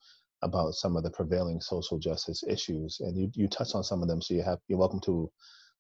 about 0.43 0.73
some 0.73 0.95
of 0.97 1.03
the 1.03 1.11
prevailing 1.11 1.61
social 1.61 1.99
justice 1.99 2.43
issues, 2.47 2.99
and 3.01 3.17
you, 3.17 3.31
you 3.35 3.47
touched 3.47 3.75
on 3.75 3.83
some 3.83 4.01
of 4.01 4.07
them, 4.07 4.21
so 4.21 4.33
you 4.33 4.43
have 4.43 4.59
you're 4.67 4.79
welcome 4.79 5.01
to 5.01 5.31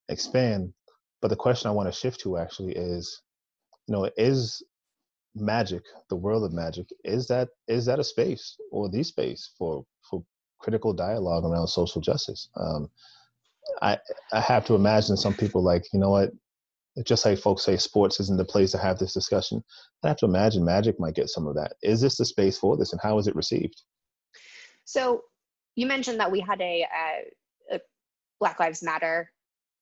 expand. 0.09 0.73
But 1.21 1.29
the 1.29 1.35
question 1.35 1.69
I 1.69 1.73
want 1.73 1.91
to 1.91 1.99
shift 1.99 2.21
to 2.21 2.37
actually 2.37 2.73
is, 2.73 3.21
you 3.87 3.93
know, 3.93 4.09
is 4.17 4.63
magic, 5.35 5.83
the 6.09 6.15
world 6.15 6.43
of 6.43 6.53
magic, 6.53 6.87
is 7.03 7.27
that 7.27 7.49
is 7.67 7.85
that 7.85 7.99
a 7.99 8.03
space 8.03 8.57
or 8.71 8.89
the 8.89 9.03
space 9.03 9.51
for 9.57 9.85
for 10.09 10.23
critical 10.59 10.93
dialogue 10.93 11.45
around 11.45 11.67
social 11.67 12.01
justice? 12.01 12.49
Um, 12.55 12.89
I 13.81 13.97
I 14.31 14.41
have 14.41 14.65
to 14.65 14.75
imagine 14.75 15.17
some 15.17 15.33
people 15.33 15.63
like, 15.63 15.83
you 15.93 15.99
know 15.99 16.09
what, 16.11 16.31
just 17.05 17.25
like 17.25 17.39
folks 17.39 17.63
say 17.63 17.77
sports 17.77 18.19
isn't 18.19 18.37
the 18.37 18.45
place 18.45 18.71
to 18.71 18.77
have 18.77 18.99
this 18.99 19.13
discussion. 19.13 19.63
I 20.03 20.09
have 20.09 20.17
to 20.17 20.25
imagine 20.25 20.65
magic 20.65 20.99
might 20.99 21.15
get 21.15 21.29
some 21.29 21.47
of 21.47 21.55
that. 21.55 21.73
Is 21.81 22.01
this 22.01 22.17
the 22.17 22.25
space 22.25 22.57
for 22.57 22.77
this, 22.77 22.91
and 22.91 23.01
how 23.01 23.17
is 23.19 23.27
it 23.27 23.35
received? 23.35 23.81
So 24.85 25.23
you 25.75 25.85
mentioned 25.85 26.19
that 26.19 26.31
we 26.31 26.39
had 26.39 26.61
a, 26.61 26.83
uh, 26.83 27.75
a 27.75 27.79
Black 28.39 28.59
Lives 28.59 28.83
Matter 28.83 29.31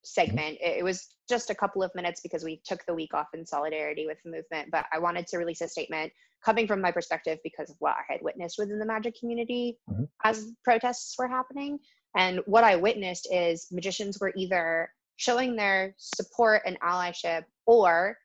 segment. 0.03 0.57
It, 0.61 0.79
it 0.79 0.83
was 0.83 1.07
just 1.27 1.49
a 1.49 1.55
couple 1.55 1.83
of 1.83 1.93
minutes 1.95 2.21
because 2.21 2.43
we 2.43 2.61
took 2.65 2.85
the 2.85 2.93
week 2.93 3.13
off 3.13 3.27
in 3.33 3.45
solidarity 3.45 4.05
with 4.07 4.17
the 4.23 4.31
movement, 4.31 4.71
but 4.71 4.85
I 4.93 4.99
wanted 4.99 5.27
to 5.27 5.37
release 5.37 5.61
a 5.61 5.67
statement 5.67 6.11
coming 6.43 6.67
from 6.67 6.81
my 6.81 6.91
perspective 6.91 7.37
because 7.43 7.69
of 7.69 7.75
what 7.79 7.95
I 7.95 8.13
had 8.13 8.21
witnessed 8.21 8.57
within 8.57 8.79
the 8.79 8.85
magic 8.85 9.19
community 9.19 9.77
Mhm. 9.89 10.07
as 10.23 10.51
protests 10.63 11.15
were 11.17 11.27
happening. 11.27 11.79
And 12.15 12.39
what 12.45 12.63
I 12.63 12.75
witnessed 12.75 13.27
is 13.31 13.67
magicians 13.71 14.19
were 14.19 14.33
either 14.35 14.93
showing 15.17 15.55
their 15.55 15.93
support 15.97 16.61
and 16.65 16.79
allyship 16.79 17.43
or 17.65 18.17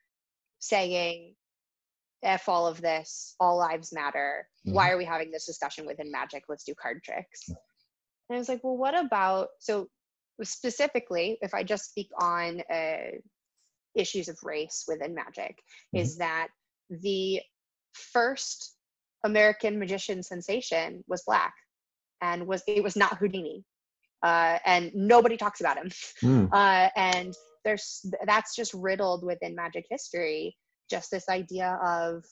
saying, 0.59 1.35
F 2.23 2.49
all 2.49 2.65
of 2.67 2.81
this, 2.81 3.35
all 3.39 3.57
lives 3.57 3.93
matter. 3.93 4.47
Why 4.63 4.89
are 4.91 4.97
we 4.97 5.05
having 5.05 5.31
this 5.31 5.45
discussion 5.45 5.85
within 5.85 6.11
magic? 6.11 6.43
Let's 6.49 6.63
do 6.63 6.73
card 6.73 7.03
tricks. 7.03 7.49
And 7.49 7.57
I 8.31 8.37
was 8.37 8.49
like, 8.49 8.63
well, 8.63 8.77
what 8.77 8.97
about, 8.97 9.49
so 9.59 9.87
specifically, 10.43 11.37
if 11.41 11.53
I 11.53 11.63
just 11.63 11.89
speak 11.89 12.09
on 12.19 12.61
uh, 12.73 13.17
issues 13.95 14.27
of 14.27 14.37
race 14.43 14.85
within 14.87 15.13
magic, 15.13 15.59
is 15.93 16.17
that 16.17 16.47
the 16.89 17.41
first 17.93 18.73
American 19.23 19.79
magician 19.79 20.23
sensation 20.23 21.03
was 21.07 21.23
black 21.25 21.53
and 22.21 22.47
was 22.47 22.63
it 22.67 22.83
was 22.83 22.95
not 22.95 23.17
Houdini. 23.17 23.63
Uh, 24.23 24.57
and 24.65 24.91
nobody 24.95 25.37
talks 25.37 25.59
about 25.59 25.77
him. 25.77 25.91
Mm. 26.23 26.49
Uh, 26.51 26.89
and 26.95 27.33
there's 27.63 28.05
that's 28.25 28.55
just 28.55 28.73
riddled 28.73 29.23
within 29.23 29.55
magic 29.55 29.85
history. 29.89 30.57
Just 30.89 31.11
this 31.11 31.29
idea 31.29 31.79
of 31.83 32.23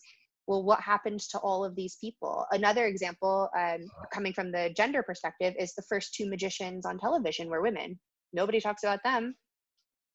well, 0.48 0.64
what 0.64 0.82
happened 0.82 1.22
to 1.32 1.40
all 1.40 1.64
of 1.64 1.76
these 1.76 1.96
people? 2.02 2.46
Another 2.52 2.86
example, 2.88 3.50
um, 3.58 3.80
coming 4.14 4.34
from 4.34 4.52
the 4.52 4.74
gender 4.76 5.02
perspective, 5.02 5.54
is 5.58 5.74
the 5.74 5.84
first 5.84 6.14
two 6.14 6.30
magicians 6.30 6.86
on 6.86 6.98
television 7.00 7.50
were 7.50 7.62
women. 7.62 7.98
Nobody 8.34 8.60
talks 8.60 8.84
about 8.84 9.00
them. 9.04 9.36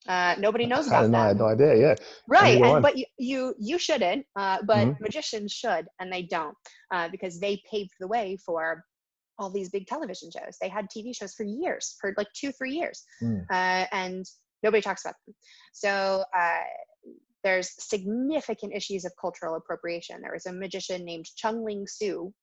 Uh, 0.07 0.35
nobody 0.39 0.65
knows 0.65 0.87
about 0.87 1.03
had 1.03 1.11
no, 1.11 1.17
I 1.17 1.27
had 1.27 1.37
no 1.39 1.47
idea. 1.47 1.75
Yeah. 1.75 1.95
Right, 2.27 2.57
and, 2.57 2.75
on. 2.75 2.81
but 2.81 2.97
you, 2.97 3.05
you 3.17 3.55
you 3.59 3.77
shouldn't. 3.77 4.25
Uh, 4.35 4.59
but 4.65 4.87
Mhm. 4.87 4.99
magicians 5.01 5.51
should, 5.51 5.87
and 5.99 6.11
they 6.13 6.23
don't, 6.23 6.55
uh, 6.93 7.09
because 7.09 7.39
they 7.39 7.61
paved 7.69 7.91
the 7.99 8.07
way 8.07 8.37
for 8.45 8.85
all 9.39 9.49
these 9.49 9.69
big 9.69 9.87
television 9.87 10.29
shows. 10.31 10.57
They 10.61 10.69
had 10.69 10.87
TV 10.89 11.15
shows 11.15 11.33
for 11.33 11.43
years, 11.43 11.95
for 11.99 12.13
like 12.17 12.27
two, 12.33 12.51
three 12.51 12.71
years, 12.73 13.03
Mm. 13.21 13.45
uh, 13.51 13.87
and 13.91 14.25
nobody 14.63 14.81
talks 14.81 15.03
about 15.03 15.15
them. 15.25 15.35
So 15.73 16.23
uh, 16.37 16.63
there's 17.43 17.71
significant 17.83 18.73
issues 18.73 19.05
of 19.05 19.13
cultural 19.19 19.55
appropriation. 19.55 20.21
There 20.21 20.33
was 20.33 20.45
a 20.45 20.53
magician 20.53 21.05
named 21.05 21.25
Chung 21.35 21.63
Ling 21.63 21.85
Soo, 21.87 22.33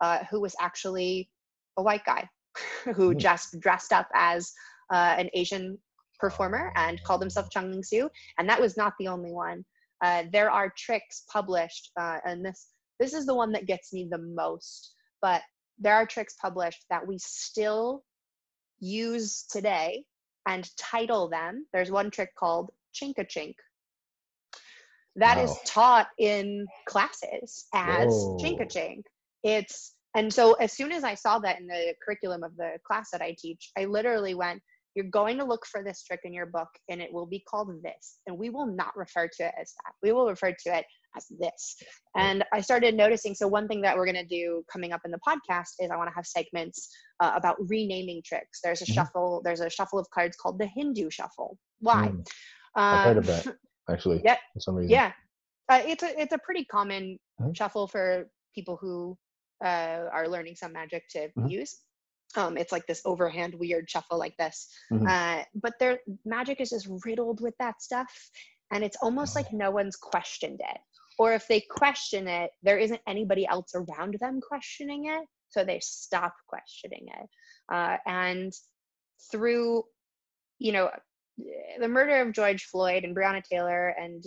uh, 0.00 0.24
who 0.30 0.40
was 0.40 0.54
actually 0.60 1.30
a 1.78 1.82
white 1.82 2.04
guy 2.04 2.28
who 2.94 3.14
Mm. 3.14 3.18
just 3.18 3.58
dressed 3.60 3.92
up 3.92 4.08
as 4.14 4.52
uh, 4.92 5.14
an 5.18 5.30
Asian 5.34 5.78
performer 6.18 6.72
and 6.76 7.02
called 7.04 7.20
himself 7.22 7.50
Chung 7.50 7.70
Ling 7.70 7.82
Soo. 7.82 8.10
And 8.38 8.48
that 8.48 8.60
was 8.60 8.76
not 8.76 8.92
the 8.98 9.08
only 9.08 9.32
one. 9.32 9.64
Uh, 10.04 10.24
there 10.32 10.50
are 10.50 10.72
tricks 10.76 11.24
published, 11.32 11.90
uh, 11.98 12.18
and 12.24 12.44
this 12.44 12.68
this 13.00 13.14
is 13.14 13.26
the 13.26 13.34
one 13.34 13.52
that 13.52 13.66
gets 13.66 13.92
me 13.92 14.06
the 14.10 14.18
most. 14.18 14.94
But 15.20 15.42
there 15.78 15.94
are 15.94 16.06
tricks 16.06 16.34
published 16.40 16.84
that 16.90 17.06
we 17.06 17.18
still 17.18 18.04
use 18.80 19.44
today 19.50 20.04
and 20.46 20.68
title 20.76 21.28
them. 21.28 21.66
There's 21.72 21.90
one 21.90 22.10
trick 22.10 22.30
called 22.36 22.70
Chinka 22.94 23.26
Chink. 23.26 23.54
That 25.16 25.38
is 25.38 25.50
Wow. 25.50 25.60
taught 25.66 26.08
in 26.18 26.66
classes 26.88 27.66
as 27.74 28.06
Whoa. 28.08 28.38
Chink. 28.40 29.02
It's 29.42 29.94
and 30.14 30.32
so 30.32 30.52
as 30.54 30.72
soon 30.74 30.92
as 30.92 31.04
I 31.04 31.14
saw 31.14 31.38
that 31.38 31.58
in 31.58 31.66
the 31.66 31.94
curriculum 32.04 32.42
of 32.42 32.54
the 32.56 32.78
class 32.86 33.08
that 33.12 33.22
I 33.22 33.34
teach, 33.38 33.70
I 33.78 33.86
literally 33.86 34.34
went, 34.34 34.62
You're 34.94 35.06
going 35.06 35.38
to 35.38 35.44
look 35.44 35.64
for 35.66 35.82
this 35.82 36.02
trick 36.04 36.20
in 36.24 36.34
your 36.34 36.44
book, 36.44 36.68
and 36.90 37.00
it 37.00 37.10
will 37.10 37.24
be 37.24 37.42
called 37.48 37.70
this. 37.82 38.18
And 38.26 38.36
we 38.38 38.50
will 38.50 38.66
not 38.66 38.94
refer 38.94 39.26
to 39.26 39.44
it 39.44 39.54
as 39.58 39.72
that. 39.84 39.94
We 40.02 40.12
will 40.12 40.28
refer 40.28 40.52
to 40.52 40.76
it 40.78 40.84
as 41.16 41.26
this. 41.40 41.76
And 42.14 42.44
I 42.52 42.60
started 42.60 42.94
noticing. 42.94 43.34
So, 43.34 43.48
one 43.48 43.68
thing 43.68 43.80
that 43.82 43.96
we're 43.96 44.04
going 44.04 44.16
to 44.16 44.24
do 44.26 44.62
coming 44.70 44.92
up 44.92 45.00
in 45.06 45.10
the 45.10 45.18
podcast 45.26 45.70
is 45.80 45.90
I 45.90 45.96
want 45.96 46.10
to 46.10 46.14
have 46.14 46.26
segments 46.26 46.90
uh, 47.20 47.32
about 47.34 47.56
renaming 47.70 48.22
tricks. 48.22 48.60
There's 48.62 48.82
a 48.82 48.84
Mhm. 48.84 48.94
shuffle, 48.94 49.40
there's 49.44 49.60
a 49.60 49.70
shuffle 49.70 49.98
of 49.98 50.06
cards 50.10 50.36
called 50.36 50.58
the 50.58 50.66
Hindu 50.66 51.08
shuffle. 51.08 51.56
Why? 51.80 52.08
Mm. 52.08 52.28
I've 52.74 53.00
heard 53.00 53.16
of 53.18 53.28
Um, 53.30 53.34
that 53.34 53.46
actually. 53.90 54.20
Yeah. 54.24 54.36
For 54.54 54.60
some 54.60 54.74
reason. 54.76 54.90
yeah, 54.90 55.12
uh, 55.68 55.82
it's 55.84 56.02
a 56.02 56.20
it's 56.20 56.32
a 56.32 56.38
pretty 56.38 56.64
common 56.64 57.18
Mhm. 57.40 57.56
shuffle 57.56 57.86
for 57.88 58.30
people 58.54 58.76
who 58.76 59.16
uh, 59.64 60.08
are 60.12 60.26
learning 60.28 60.56
some 60.56 60.72
magic 60.72 61.08
to 61.10 61.28
Mhm. 61.38 61.48
use. 61.50 61.82
Um, 62.36 62.56
it's 62.56 62.72
like 62.72 62.84
this 62.86 63.00
overhand 63.04 63.54
weird 63.54 63.88
shuffle 63.88 64.18
like 64.18 64.36
this, 64.36 64.68
Mhm. 64.90 65.06
uh, 65.08 65.44
but 65.54 65.78
their 65.78 66.00
magic 66.24 66.60
is 66.60 66.70
just 66.70 66.88
riddled 67.04 67.40
with 67.40 67.56
that 67.58 67.80
stuff, 67.80 68.12
and 68.72 68.82
it's 68.82 68.96
almost 69.02 69.36
like 69.36 69.52
no 69.52 69.70
one's 69.70 69.94
questioned 69.96 70.60
it. 70.60 70.80
Or 71.18 71.32
if 71.34 71.46
they 71.46 71.60
question 71.60 72.26
it, 72.26 72.50
there 72.62 72.78
isn't 72.78 73.00
anybody 73.06 73.46
else 73.46 73.72
around 73.74 74.14
them 74.18 74.40
questioning 74.40 75.06
it, 75.06 75.28
so 75.48 75.62
they 75.64 75.78
stop 75.80 76.34
questioning 76.48 77.06
it. 77.08 77.28
Uh, 77.70 77.98
and 78.06 78.52
through, 79.30 79.84
you 80.58 80.72
know, 80.72 80.90
the 81.80 81.88
murder 81.88 82.20
of 82.22 82.32
George 82.32 82.64
Floyd 82.64 83.04
and 83.04 83.16
Breonna 83.16 83.42
Taylor 83.42 83.88
and 83.88 84.24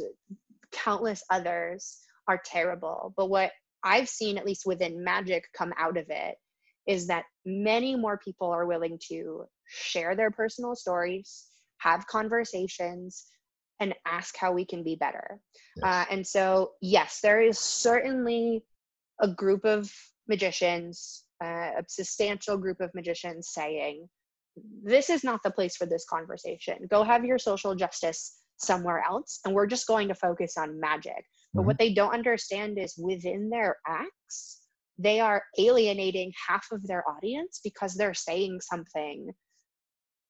countless 0.72 1.24
others 1.30 2.00
are 2.28 2.41
terrible. 2.44 3.13
But 3.15 3.30
what 3.30 3.52
I've 3.84 4.10
seen, 4.10 4.38
at 4.38 4.46
least 4.46 4.65
within 4.65 5.04
magic, 5.04 5.46
come 5.56 5.74
out 5.78 5.98
of 5.98 6.06
it 6.10 6.36
is 6.88 7.08
that 7.08 7.26
many 7.46 7.96
more 7.96 8.18
people 8.18 8.50
are 8.50 8.65
willing 8.65 9.00
to 9.10 9.46
share 9.68 10.15
their 10.15 10.32
personal 10.32 10.76
stories, 10.76 11.46
have 11.80 12.08
conversations, 12.08 13.26
and 13.80 13.94
ask 14.06 14.36
how 14.38 14.52
we 14.52 14.65
can 14.65 14.84
be 14.84 14.96
better. 14.96 15.39
Uh, 15.84 16.06
and 16.10 16.26
so, 16.26 16.72
yes, 16.82 17.20
there 17.22 17.41
is 17.41 17.60
certainly 17.60 18.63
a 19.22 19.28
group 19.28 19.65
of 19.65 19.91
magicians, 20.28 21.24
uh, 21.44 21.72
a 21.78 21.84
substantial 21.88 22.58
group 22.58 22.80
of 22.80 22.94
magicians 22.96 23.50
saying, 23.50 24.08
this 24.84 25.10
is 25.10 25.24
not 25.24 25.41
the 25.44 25.52
place 25.52 25.76
for 25.76 25.86
this 25.86 26.06
conversation. 26.10 26.88
Go 26.89 27.04
have 27.04 27.26
your 27.26 27.39
social 27.39 27.76
justice 27.76 28.39
somewhere 28.58 29.04
else, 29.08 29.39
and 29.46 29.54
we're 29.54 29.68
just 29.68 29.88
going 29.88 30.08
to 30.08 30.15
focus 30.15 30.58
on 30.58 30.80
magic. 30.80 31.26
But 31.54 31.63
what 31.63 31.78
they 31.78 31.94
don't 31.94 32.13
understand 32.13 32.78
is 32.78 32.96
within 32.98 33.50
their 33.50 33.78
acts, 33.88 34.62
they 34.98 35.20
are 35.20 35.44
alienating 35.58 36.32
half 36.48 36.65
of 36.72 36.86
their 36.88 37.04
audience 37.10 37.60
because 37.63 37.94
they're 37.96 38.13
saying 38.13 38.60
something 38.62 39.30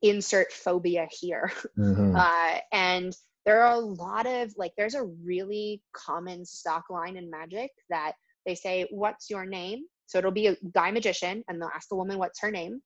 insert 0.01 0.51
phobia 0.51 1.07
here 1.11 1.51
Mhm. 1.77 2.15
uh, 2.15 2.59
and 2.71 3.15
there 3.45 3.61
are 3.61 3.75
a 3.75 3.79
lot 3.79 4.25
of 4.25 4.53
like 4.57 4.73
there's 4.77 4.95
a 4.95 5.03
really 5.03 5.81
common 5.93 6.45
stock 6.45 6.89
line 6.89 7.15
in 7.15 7.29
magic 7.29 7.71
that 7.89 8.13
they 8.45 8.55
say 8.55 8.87
what's 8.91 9.29
your 9.29 9.45
name 9.45 9.85
so 10.05 10.17
it'll 10.17 10.31
be 10.31 10.47
a 10.47 10.57
guy 10.73 10.91
magician 10.91 11.43
and 11.47 11.61
they'll 11.61 11.71
ask 11.75 11.89
the 11.89 11.95
woman 11.95 12.17
what's 12.17 12.39
her 12.39 12.51
name 12.51 12.81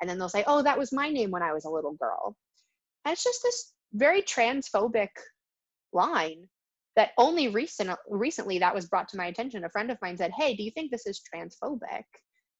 and 0.00 0.08
then 0.08 0.18
they'll 0.18 0.28
say 0.28 0.44
oh 0.46 0.62
that 0.62 0.78
was 0.78 0.92
my 0.92 1.08
name 1.08 1.30
when 1.30 1.42
i 1.42 1.52
was 1.52 1.64
a 1.64 1.70
little 1.70 1.94
girl 1.94 2.36
and 3.04 3.12
it's 3.12 3.24
just 3.24 3.42
this 3.42 3.72
very 3.92 4.22
transphobic 4.22 5.10
line 5.92 6.48
that 6.96 7.10
only 7.18 7.48
recent, 7.48 7.90
recently 8.08 8.58
that 8.60 8.74
was 8.74 8.86
brought 8.86 9.08
to 9.08 9.16
my 9.16 9.26
attention 9.26 9.64
a 9.64 9.70
friend 9.70 9.90
of 9.90 9.98
mine 10.02 10.16
said 10.16 10.32
hey 10.36 10.54
do 10.54 10.62
you 10.62 10.70
think 10.70 10.90
this 10.90 11.06
is 11.06 11.22
transphobic 11.34 12.04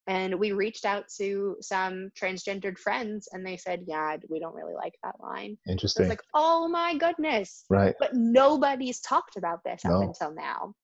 and 0.07 0.35
we 0.39 0.53
reached 0.53 0.85
out 0.85 1.05
to 1.17 1.57
some 1.61 2.11
transgendered 2.21 2.79
friends 2.79 3.29
and 3.33 3.45
they 3.45 3.57
said 3.57 3.85
yeah 3.87 4.17
we 4.29 4.39
don't 4.39 4.55
really 4.55 4.75
like 4.75 4.95
that 5.03 5.15
line 5.21 5.57
Interesting. 5.67 6.09
like, 6.09 6.23
oh 6.35 6.69
my 6.69 6.97
goodness. 6.97 7.65
right. 7.71 7.95
But 7.99 8.15
nobody's 8.15 9.01
talked 9.01 9.37
about 9.37 9.61
this 9.65 9.85
up 9.85 10.03
until 10.03 10.35
now. 10.35 10.75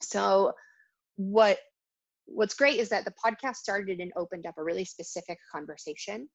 So 0.00 0.52
what 1.16 1.58
what's 2.30 2.54
great 2.54 2.78
is 2.78 2.88
that 2.90 3.04
the 3.04 3.14
podcast 3.24 3.56
started 3.56 4.00
and 4.00 4.12
opened 4.16 4.46
up 4.46 4.54
a 4.58 4.64
really 4.64 4.84
specific 4.84 5.38
conversation 5.52 6.28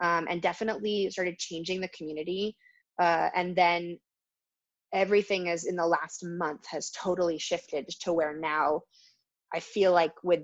um, 0.00 0.26
and 0.28 0.40
definitely 0.40 1.10
started 1.10 1.38
changing 1.38 1.80
the 1.80 1.88
community. 1.88 2.56
Uh, 2.98 3.28
and 3.34 3.56
then 3.56 3.98
everything 4.92 5.46
is 5.46 5.64
in 5.64 5.76
the 5.76 5.86
last 5.86 6.24
month 6.24 6.64
has 6.70 6.90
totally 6.90 7.38
shifted 7.38 7.88
to 8.00 8.12
where 8.12 8.36
now 8.36 8.82
I 9.54 9.60
feel 9.60 9.92
like 9.92 10.12
with 10.22 10.42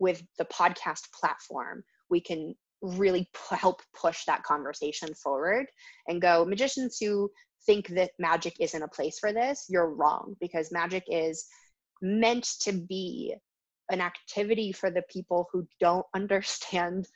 with 0.00 0.22
the 0.38 0.44
podcast 0.44 1.10
platform, 1.12 1.82
we 2.08 2.20
can 2.20 2.54
really 2.80 3.28
p- 3.34 3.56
help 3.56 3.82
push 3.94 4.24
that 4.24 4.44
conversation 4.44 5.12
forward 5.14 5.66
and 6.06 6.22
go 6.22 6.44
magicians 6.44 6.98
who 7.00 7.30
think 7.66 7.88
that 7.88 8.12
magic 8.18 8.54
isn't 8.60 8.82
a 8.82 8.88
place 8.88 9.18
for 9.18 9.32
this 9.32 9.66
you're 9.68 9.92
wrong 9.92 10.36
because 10.40 10.70
magic 10.70 11.02
is 11.08 11.46
meant 12.00 12.44
to 12.60 12.72
be 12.72 13.34
an 13.90 14.00
activity 14.00 14.72
for 14.72 14.90
the 14.90 15.02
people 15.10 15.48
who 15.52 15.66
don't 15.80 16.06
understand 16.14 17.08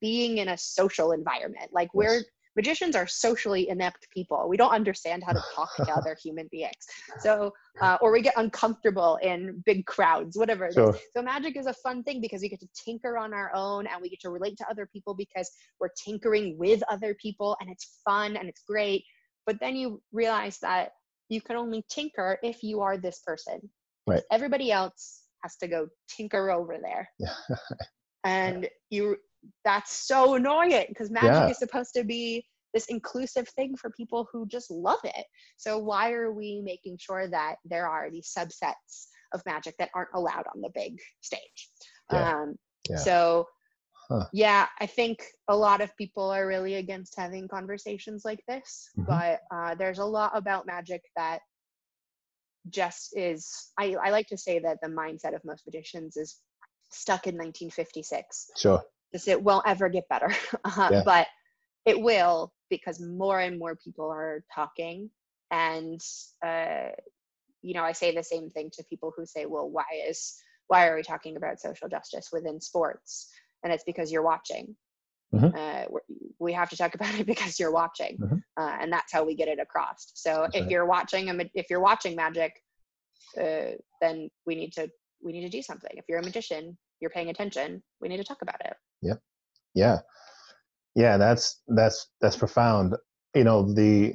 being 0.00 0.38
in 0.38 0.48
a 0.48 0.58
social 0.58 1.12
environment 1.12 1.70
like 1.72 1.88
we're 1.94 2.22
magicians 2.56 2.96
are 2.96 3.06
socially 3.06 3.68
inept 3.68 4.08
people. 4.12 4.46
We 4.48 4.56
don't 4.56 4.72
understand 4.72 5.22
how 5.24 5.32
to 5.32 5.42
talk 5.54 5.74
to 5.76 5.90
other 5.96 6.16
human 6.22 6.48
beings. 6.50 6.74
So, 7.20 7.52
uh, 7.80 7.98
or 8.00 8.12
we 8.12 8.22
get 8.22 8.34
uncomfortable 8.36 9.18
in 9.22 9.62
big 9.64 9.86
crowds, 9.86 10.36
whatever. 10.36 10.70
Sure. 10.72 10.96
So, 11.14 11.22
magic 11.22 11.56
is 11.56 11.66
a 11.66 11.74
fun 11.74 12.02
thing 12.02 12.20
because 12.20 12.42
we 12.42 12.48
get 12.48 12.60
to 12.60 12.68
tinker 12.74 13.16
on 13.16 13.32
our 13.32 13.50
own 13.54 13.86
and 13.86 14.00
we 14.00 14.08
get 14.08 14.20
to 14.20 14.30
relate 14.30 14.56
to 14.58 14.66
other 14.70 14.86
people 14.92 15.14
because 15.14 15.50
we're 15.80 15.90
tinkering 16.04 16.58
with 16.58 16.82
other 16.90 17.14
people 17.14 17.56
and 17.60 17.70
it's 17.70 18.00
fun 18.04 18.36
and 18.36 18.48
it's 18.48 18.62
great. 18.66 19.04
But 19.46 19.58
then 19.60 19.76
you 19.76 20.00
realize 20.12 20.58
that 20.58 20.92
you 21.28 21.40
can 21.40 21.56
only 21.56 21.84
tinker 21.88 22.38
if 22.42 22.62
you 22.62 22.80
are 22.80 22.96
this 22.96 23.20
person. 23.20 23.70
Right. 24.06 24.22
Everybody 24.30 24.70
else 24.70 25.21
has 25.42 25.56
to 25.56 25.68
go 25.68 25.88
tinker 26.08 26.50
over 26.50 26.78
there. 26.82 27.08
and 28.24 28.68
you 28.90 29.16
that's 29.64 29.92
so 29.92 30.34
annoying 30.34 30.86
because 30.88 31.10
magic 31.10 31.32
Yeah. 31.34 31.48
is 31.48 31.58
supposed 31.58 31.92
to 31.94 32.04
be 32.04 32.44
this 32.74 32.86
inclusive 32.86 33.48
thing 33.50 33.76
for 33.76 33.90
people 33.90 34.26
who 34.32 34.46
just 34.46 34.70
love 34.70 35.00
it. 35.04 35.26
So 35.56 35.78
why 35.78 36.12
are 36.12 36.32
we 36.32 36.62
making 36.64 36.98
sure 37.00 37.28
that 37.28 37.56
there 37.64 37.86
are 37.86 38.10
these 38.10 38.32
subsets 38.36 39.08
of 39.34 39.42
magic 39.44 39.74
that 39.78 39.90
aren't 39.94 40.14
allowed 40.14 40.44
on 40.54 40.60
the 40.62 40.70
big 40.74 40.98
stage? 41.20 41.70
Yeah. 42.10 42.32
Um, 42.42 42.56
Yeah. 42.88 42.96
So 42.96 43.46
Huh. 44.08 44.26
yeah, 44.32 44.66
I 44.80 44.86
think 44.86 45.22
a 45.48 45.56
lot 45.56 45.80
of 45.80 45.96
people 45.96 46.28
are 46.30 46.46
really 46.46 46.74
against 46.74 47.14
having 47.16 47.46
conversations 47.48 48.24
like 48.24 48.42
this, 48.48 48.90
Mhm. 48.98 49.06
but 49.06 49.40
uh, 49.54 49.74
there's 49.74 50.00
a 50.00 50.04
lot 50.04 50.32
about 50.36 50.66
magic 50.66 51.02
that 51.16 51.40
just 52.70 53.16
is. 53.16 53.70
I, 53.78 53.94
I 54.02 54.10
like 54.10 54.28
to 54.28 54.36
say 54.38 54.58
that 54.60 54.78
the 54.82 54.88
mindset 54.88 55.34
of 55.34 55.44
most 55.44 55.66
magicians 55.66 56.16
is 56.16 56.38
stuck 56.90 57.26
in 57.26 57.34
1956 57.34 58.50
Sure. 58.56 58.82
because 59.10 59.26
it 59.28 59.42
won't 59.42 59.66
ever 59.66 59.88
get 59.88 60.08
better. 60.08 60.30
Uh, 60.64 60.88
Yeah. 60.92 61.02
But 61.04 61.26
it 61.84 62.00
will 62.00 62.52
because 62.70 63.00
more 63.00 63.40
and 63.40 63.58
more 63.58 63.76
people 63.76 64.08
are 64.10 64.44
talking. 64.54 65.10
And, 65.50 66.00
uh, 66.44 66.88
you 67.60 67.74
know, 67.74 67.82
I 67.82 67.92
say 67.92 68.14
the 68.14 68.22
same 68.22 68.48
thing 68.50 68.70
to 68.74 68.84
people 68.84 69.12
who 69.16 69.26
say, 69.26 69.46
well, 69.46 69.68
why 69.68 69.84
is, 70.08 70.34
why 70.68 70.86
are 70.88 70.96
we 70.96 71.02
talking 71.02 71.36
about 71.36 71.60
social 71.60 71.88
justice 71.88 72.28
within 72.32 72.60
sports? 72.60 73.28
And 73.62 73.72
it's 73.72 73.84
because 73.84 74.10
you're 74.10 74.22
watching. 74.22 74.74
Mhm. 75.34 75.56
Uh, 75.56 75.86
we 76.38 76.52
have 76.52 76.68
to 76.70 76.76
talk 76.76 76.94
about 77.00 77.18
it 77.18 77.26
because 77.26 77.58
you're 77.58 77.72
watching. 77.72 78.18
Mhm. 78.20 78.42
Uh, 78.58 78.76
and 78.80 78.92
that's 78.92 79.12
how 79.12 79.24
we 79.24 79.34
get 79.34 79.48
it 79.48 79.58
across. 79.58 80.12
So 80.14 80.42
That's 80.42 80.54
if 80.56 80.62
right. 80.62 80.70
you're 80.70 80.86
watching, 80.86 81.30
a 81.30 81.50
if 81.54 81.66
you're 81.70 81.80
watching 81.80 82.16
magic, 82.16 82.52
uh, 83.40 83.76
then 84.00 84.30
we 84.46 84.54
need 84.54 84.72
to, 84.74 84.88
we 85.22 85.32
need 85.32 85.42
to 85.42 85.48
do 85.48 85.62
something. 85.62 85.90
If 85.94 86.04
you're 86.08 86.18
a 86.18 86.22
magician, 86.22 86.76
you're 87.00 87.10
paying 87.10 87.30
attention, 87.30 87.82
we 88.00 88.08
need 88.08 88.18
to 88.18 88.24
talk 88.24 88.42
about 88.42 88.60
it. 88.64 88.74
Yep. 89.02 89.20
yeah 89.74 89.98
yeah 90.94 91.16
that's 91.16 91.62
that's 91.68 92.08
that's 92.20 92.36
profound 92.36 92.94
you 93.34 93.44
know 93.44 93.72
the 93.72 94.14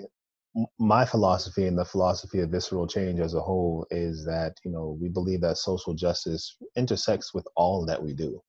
my 0.80 1.06
philosophy 1.06 1.68
and 1.68 1.78
the 1.78 1.86
philosophy 1.86 2.40
of 2.40 2.50
visceral 2.50 2.88
change 2.88 3.20
as 3.20 3.34
a 3.36 3.40
whole 3.42 3.86
is 3.92 4.26
that 4.26 4.56
you 4.64 4.72
know 4.72 4.98
we 5.00 5.10
believe 5.10 5.42
that 5.42 5.58
social 5.58 5.94
justice 5.94 6.58
intersects 6.76 7.34
with 7.34 7.48
all 7.56 7.86
that 7.86 8.02
we 8.02 8.14
do 8.14 8.42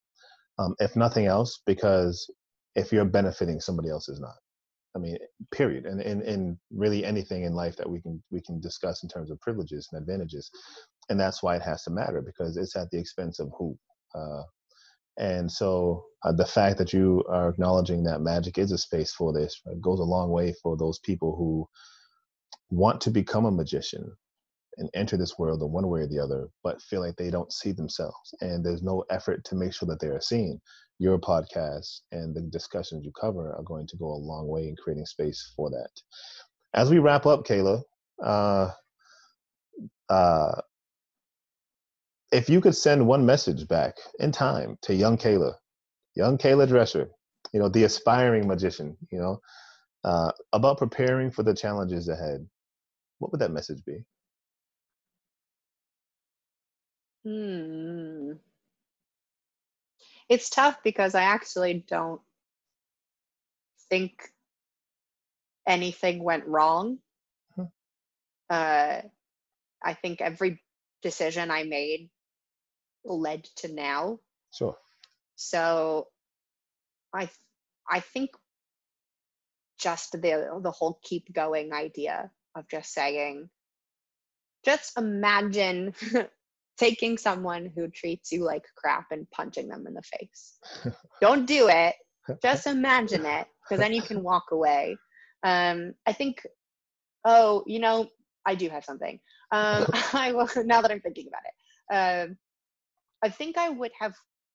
um, 0.58 0.74
if 0.78 0.96
nothing 0.96 1.26
else 1.26 1.60
because 1.66 2.30
if 2.74 2.92
you're 2.92 3.04
benefiting 3.04 3.60
somebody 3.60 3.88
else 3.88 4.08
is 4.08 4.20
not 4.20 4.36
i 4.96 4.98
mean 4.98 5.16
period 5.52 5.86
and 5.86 6.00
in, 6.00 6.22
in 6.22 6.58
really 6.70 7.04
anything 7.04 7.44
in 7.44 7.54
life 7.54 7.76
that 7.76 7.88
we 7.88 8.00
can 8.00 8.22
we 8.30 8.40
can 8.40 8.60
discuss 8.60 9.02
in 9.02 9.08
terms 9.08 9.30
of 9.30 9.40
privileges 9.40 9.88
and 9.92 10.00
advantages 10.00 10.50
and 11.10 11.18
that's 11.18 11.42
why 11.42 11.56
it 11.56 11.62
has 11.62 11.82
to 11.82 11.90
matter 11.90 12.22
because 12.22 12.56
it's 12.56 12.76
at 12.76 12.90
the 12.90 12.98
expense 12.98 13.38
of 13.38 13.50
who 13.58 13.76
uh, 14.14 14.42
and 15.18 15.50
so 15.50 16.04
uh, 16.24 16.32
the 16.32 16.46
fact 16.46 16.78
that 16.78 16.92
you 16.92 17.24
are 17.28 17.48
acknowledging 17.48 18.04
that 18.04 18.20
magic 18.20 18.56
is 18.56 18.72
a 18.72 18.78
space 18.78 19.12
for 19.12 19.32
this 19.32 19.60
uh, 19.66 19.74
goes 19.80 20.00
a 20.00 20.04
long 20.04 20.30
way 20.30 20.54
for 20.62 20.76
those 20.76 20.98
people 21.00 21.36
who 21.36 21.68
want 22.70 23.00
to 23.00 23.10
become 23.10 23.44
a 23.44 23.50
magician 23.50 24.10
and 24.78 24.88
enter 24.94 25.16
this 25.16 25.38
world 25.38 25.62
in 25.62 25.70
one 25.70 25.88
way 25.88 26.00
or 26.00 26.06
the 26.06 26.18
other, 26.18 26.48
but 26.62 26.80
feel 26.82 27.00
like 27.00 27.16
they 27.16 27.30
don't 27.30 27.52
see 27.52 27.72
themselves. 27.72 28.32
And 28.40 28.64
there's 28.64 28.82
no 28.82 29.04
effort 29.10 29.44
to 29.46 29.56
make 29.56 29.72
sure 29.72 29.88
that 29.88 30.00
they 30.00 30.06
are 30.06 30.20
seen. 30.20 30.60
Your 30.98 31.18
podcast 31.18 32.00
and 32.12 32.34
the 32.34 32.42
discussions 32.42 33.04
you 33.04 33.12
cover 33.18 33.54
are 33.54 33.62
going 33.62 33.86
to 33.86 33.96
go 33.96 34.06
a 34.06 34.24
long 34.24 34.48
way 34.48 34.68
in 34.68 34.76
creating 34.76 35.06
space 35.06 35.52
for 35.56 35.70
that. 35.70 35.90
As 36.74 36.90
we 36.90 36.98
wrap 36.98 37.26
up, 37.26 37.44
Kayla, 37.46 37.82
uh, 38.22 38.70
uh, 40.08 40.60
if 42.32 42.50
you 42.50 42.60
could 42.60 42.76
send 42.76 43.06
one 43.06 43.24
message 43.24 43.66
back 43.68 43.96
in 44.18 44.32
time 44.32 44.76
to 44.82 44.94
young 44.94 45.16
Kayla, 45.16 45.54
young 46.14 46.36
Kayla 46.36 46.68
Drescher, 46.68 47.08
you 47.52 47.60
know, 47.60 47.68
the 47.68 47.84
aspiring 47.84 48.46
magician, 48.46 48.96
you 49.10 49.18
know, 49.18 49.40
uh, 50.04 50.32
about 50.52 50.78
preparing 50.78 51.30
for 51.30 51.42
the 51.42 51.54
challenges 51.54 52.08
ahead, 52.08 52.46
what 53.18 53.32
would 53.32 53.40
that 53.40 53.52
message 53.52 53.84
be? 53.84 54.04
Hmm. 57.24 58.32
It's 60.28 60.50
tough 60.50 60.78
because 60.82 61.14
I 61.14 61.22
actually 61.22 61.84
don't 61.88 62.20
think 63.88 64.12
anything 65.66 66.22
went 66.22 66.46
wrong. 66.46 66.98
Hmm. 67.54 67.64
Uh, 68.50 69.00
I 69.82 69.94
think 69.94 70.20
every 70.20 70.62
decision 71.02 71.50
I 71.50 71.64
made 71.64 72.10
led 73.04 73.44
to 73.56 73.72
now. 73.72 74.18
Sure. 74.52 74.76
So 75.36 76.08
I 77.14 77.30
I 77.88 78.00
think 78.00 78.30
just 79.78 80.12
the 80.12 80.60
the 80.60 80.70
whole 80.70 80.98
keep 81.02 81.32
going 81.32 81.72
idea 81.72 82.30
of 82.54 82.68
just 82.68 82.92
saying 82.92 83.48
just 84.64 84.98
imagine 84.98 85.94
taking 86.78 87.18
someone 87.18 87.70
who 87.74 87.88
treats 87.88 88.32
you 88.32 88.44
like 88.44 88.64
crap 88.76 89.06
and 89.10 89.28
punching 89.30 89.68
them 89.68 89.86
in 89.86 89.94
the 89.94 90.02
face. 90.02 90.58
Don't 91.20 91.46
do 91.46 91.68
it. 91.68 91.94
Just 92.42 92.66
imagine 92.66 93.26
it 93.26 93.46
because 93.62 93.80
then 93.80 93.92
you 93.92 94.02
can 94.02 94.22
walk 94.22 94.46
away. 94.52 94.96
Um, 95.44 95.94
I 96.06 96.12
think 96.12 96.42
oh, 97.24 97.62
you 97.66 97.80
know, 97.80 98.08
I 98.46 98.54
do 98.54 98.68
have 98.68 98.84
something. 98.84 99.18
Um, 99.52 99.86
I 100.12 100.32
will 100.32 100.48
now 100.64 100.80
that 100.82 100.90
I'm 100.90 101.00
thinking 101.00 101.28
about 101.28 101.42
it. 101.44 102.28
Um, 102.30 102.36
I 103.22 103.28
think 103.30 103.58
I 103.58 103.68
would 103.70 103.92
have 103.98 104.14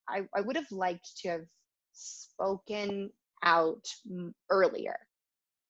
I, 0.09 0.21
I 0.35 0.41
would 0.41 0.55
have 0.55 0.71
liked 0.71 1.09
to 1.21 1.29
have 1.29 1.45
spoken 1.93 3.09
out 3.43 3.85
earlier 4.49 4.97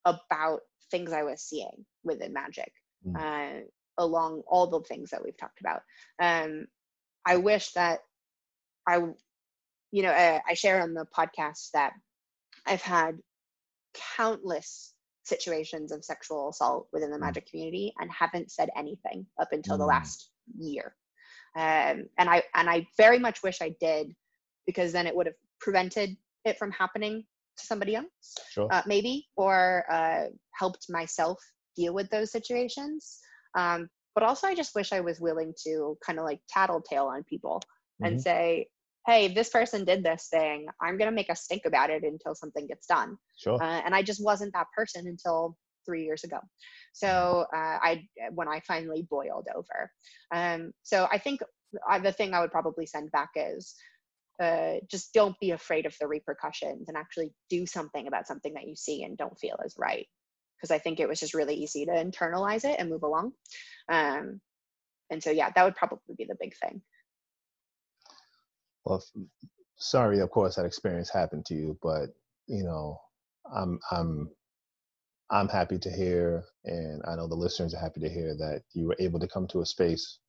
about 0.06 0.62
things 0.92 1.12
I 1.12 1.24
was 1.24 1.42
seeing 1.42 1.86
within 2.04 2.34
magic, 2.34 2.72
Mm. 3.06 3.18
uh, 3.18 3.66
along 3.98 4.42
all 4.48 4.68
the 4.68 4.82
things 4.82 5.10
that 5.12 5.24
we've 5.24 5.38
talked 5.38 5.60
about. 5.62 5.82
Um, 6.22 6.68
I 7.26 7.38
wish 7.38 7.72
that 7.72 8.00
I, 8.88 8.98
you 9.92 10.04
know, 10.04 10.12
uh, 10.12 10.40
I 10.48 10.54
share 10.54 10.82
on 10.82 10.94
the 10.94 11.06
podcast 11.18 11.72
that 11.74 11.94
I've 12.66 12.82
had 12.82 13.20
countless 14.18 14.94
situations 15.24 15.92
of 15.92 16.04
sexual 16.04 16.50
assault 16.50 16.88
within 16.92 17.12
the 17.12 17.18
Mm. 17.18 17.22
magic 17.22 17.46
community 17.50 17.94
and 18.00 18.12
haven't 18.12 18.52
said 18.52 18.70
anything 18.76 19.26
up 19.40 19.54
until 19.54 19.78
the 19.78 19.86
Mm. 19.86 19.88
last 19.90 20.32
year. 20.58 20.96
Um, 21.56 22.10
and 22.18 22.30
I 22.30 22.44
and 22.56 22.70
I 22.70 22.88
very 22.98 23.20
much 23.20 23.44
wish 23.44 23.62
I 23.62 23.70
did 23.80 24.16
because 24.66 24.92
then 24.92 25.08
it 25.08 25.16
would 25.16 25.28
have 25.28 25.36
prevented 25.60 26.18
it 26.46 26.58
from 26.58 26.72
happening 26.72 27.26
to 27.58 27.66
somebody 27.66 27.96
else, 27.96 28.36
Sure. 28.50 28.68
uh, 28.72 28.82
maybe, 28.86 29.30
or 29.36 29.86
uh, 29.90 30.28
helped 30.54 30.90
myself 30.90 31.40
deal 31.76 31.94
with 31.94 32.10
those 32.10 32.32
situations. 32.32 33.20
Um, 33.56 33.90
but 34.16 34.24
also, 34.24 34.48
I 34.48 34.56
just 34.56 34.76
wish 34.76 34.94
I 34.94 35.00
was 35.02 35.20
willing 35.20 35.54
to 35.66 35.98
kind 36.06 36.20
of 36.20 36.26
like 36.26 36.40
tattletale 36.50 37.08
on 37.08 37.24
people 37.24 37.62
and 38.02 38.16
Mhm. 38.18 38.22
say, 38.22 38.68
"Hey, 39.08 39.34
this 39.34 39.50
person 39.50 39.86
did 39.86 40.04
this 40.04 40.28
thing. 40.30 40.68
I'm 40.82 40.98
gonna 40.98 41.12
make 41.12 41.30
a 41.30 41.36
stink 41.36 41.66
about 41.66 41.90
it 41.90 42.04
until 42.04 42.36
something 42.36 42.68
gets 42.68 42.86
done." 42.88 43.18
Sure. 43.38 43.60
uh, 43.62 43.82
and 43.86 43.96
I 43.96 44.04
just 44.04 44.24
wasn't 44.24 44.54
that 44.54 44.68
person 44.76 45.08
until 45.08 45.58
three 45.86 46.04
years 46.06 46.24
ago. 46.24 46.40
So 46.94 47.46
uh, 47.54 47.80
I 47.82 48.08
when 48.32 48.48
I 48.48 48.62
finally 48.62 49.08
boiled 49.10 49.48
over. 49.56 49.92
Um, 50.32 50.74
so 50.84 51.08
I 51.12 51.18
think 51.18 51.42
uh, 51.90 52.00
the 52.00 52.12
thing 52.12 52.34
I 52.34 52.42
would 52.42 52.52
probably 52.52 52.86
send 52.86 53.12
back 53.12 53.32
is 53.36 53.76
uh, 54.42 54.76
just 54.90 55.14
don't 55.14 55.40
be 55.40 55.52
afraid 55.52 55.86
of 55.86 55.96
the 56.00 56.08
repercussions 56.08 56.88
and 56.88 56.98
actually 56.98 57.34
do 57.50 57.66
something 57.66 58.08
about 58.08 58.28
something 58.28 58.54
that 58.54 58.68
you 58.68 58.76
see 58.76 59.04
and 59.04 59.18
don't 59.18 59.40
feel 59.40 59.58
is 59.66 59.76
right. 59.78 60.08
Because 60.64 60.74
I 60.74 60.80
think 60.80 61.02
it 61.02 61.10
was 61.10 61.20
just 61.20 61.34
really 61.34 61.56
easy 61.56 61.86
to 61.86 61.92
internalize 61.92 62.64
it 62.64 62.78
and 62.80 62.90
move 62.90 63.04
along. 63.04 63.34
Um, 63.90 64.40
and 65.10 65.22
so 65.22 65.30
yeah, 65.30 65.50
that 65.54 65.66
would 65.66 65.76
probably 65.76 66.16
be 66.18 66.24
the 66.24 66.38
big 66.40 66.56
thing. 66.56 66.82
Well, 68.86 69.04
sorry, 69.78 70.22
of 70.22 70.30
course, 70.30 70.56
that 70.56 70.66
experience 70.66 71.10
happened 71.10 71.46
to 71.48 71.54
you, 71.54 71.78
but 71.84 72.12
you 72.48 72.64
know, 72.64 72.98
I'm 73.54 73.78
I'm 73.92 74.30
I'm 75.32 75.50
happy 75.50 75.78
to 75.80 75.92
hear, 75.92 76.46
and 76.64 77.02
I 77.06 77.18
know 77.18 77.28
the 77.28 77.36
listeners 77.36 77.74
are 77.74 77.82
happy 77.82 78.00
to 78.00 78.10
hear 78.10 78.34
that 78.36 78.62
you 78.72 78.88
were 78.88 78.96
able 79.00 79.20
to 79.20 79.28
come 79.28 79.48
to 79.48 79.64
a 79.64 79.66
space 79.66 80.20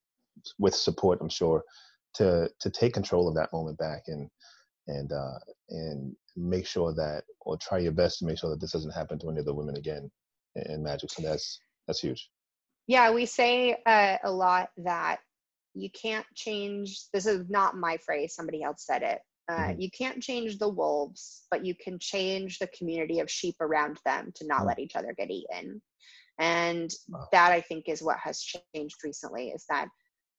with 0.59 0.74
support. 0.74 1.20
I'm 1.20 1.28
sure 1.28 1.62
to 2.14 2.51
to 2.59 2.70
take 2.70 2.93
control 2.95 3.28
of 3.28 3.37
that 3.37 3.53
moment 3.53 3.78
back 3.78 4.03
and 4.09 4.28
and 4.89 5.12
uh, 5.12 5.39
and 5.70 6.16
make 6.35 6.66
sure 6.66 6.93
that 6.93 7.22
or 7.43 7.57
try 7.57 7.78
your 7.78 7.93
best 7.93 8.18
to 8.18 8.24
make 8.24 8.39
sure 8.39 8.51
that 8.51 8.61
this 8.61 8.72
doesn't 8.72 8.91
happen 8.91 9.16
to 9.20 9.30
any 9.30 9.39
of 9.39 9.47
the 9.47 9.55
women 9.55 9.76
again 9.76 10.11
in, 10.55 10.82
magic. 10.82 11.11
So 11.11 11.22
that's 11.22 11.61
that's 11.86 12.00
huge. 12.00 12.30
Yeah, 12.86 13.12
we 13.12 13.26
say 13.26 13.76
uh, 13.86 14.18
a 14.22 14.30
lot 14.30 14.68
that 14.78 15.20
you 15.74 15.90
can't 15.90 16.26
change. 16.34 17.11
This 17.12 17.26
is 17.26 17.48
not 17.48 17.76
my 17.76 17.96
phrase. 17.98 18.34
Somebody 18.34 18.62
else 18.62 18.84
said 18.84 19.02
it. 19.02 19.20
Uh, 19.48 19.68
Mhm. 19.68 19.82
You 19.82 19.90
can't 19.90 20.22
change 20.22 20.59
the 20.59 20.68
wolves, 20.68 21.46
but 21.50 21.64
you 21.64 21.74
can 21.74 21.98
change 21.98 22.59
the 22.59 22.68
community 22.68 23.20
of 23.20 23.30
sheep 23.30 23.57
around 23.61 23.98
them 24.05 24.32
to 24.36 24.46
not 24.46 24.62
Mm. 24.62 24.66
let 24.66 24.78
each 24.78 24.96
other 24.96 25.12
get 25.12 25.30
eaten. 25.30 25.82
And 26.38 26.90
Wow. 27.09 27.28
that 27.32 27.52
I 27.52 27.61
think 27.61 27.88
is 27.88 28.02
what 28.02 28.18
has 28.18 28.42
changed 28.42 28.96
recently. 29.05 29.50
Is 29.50 29.64
that 29.68 29.88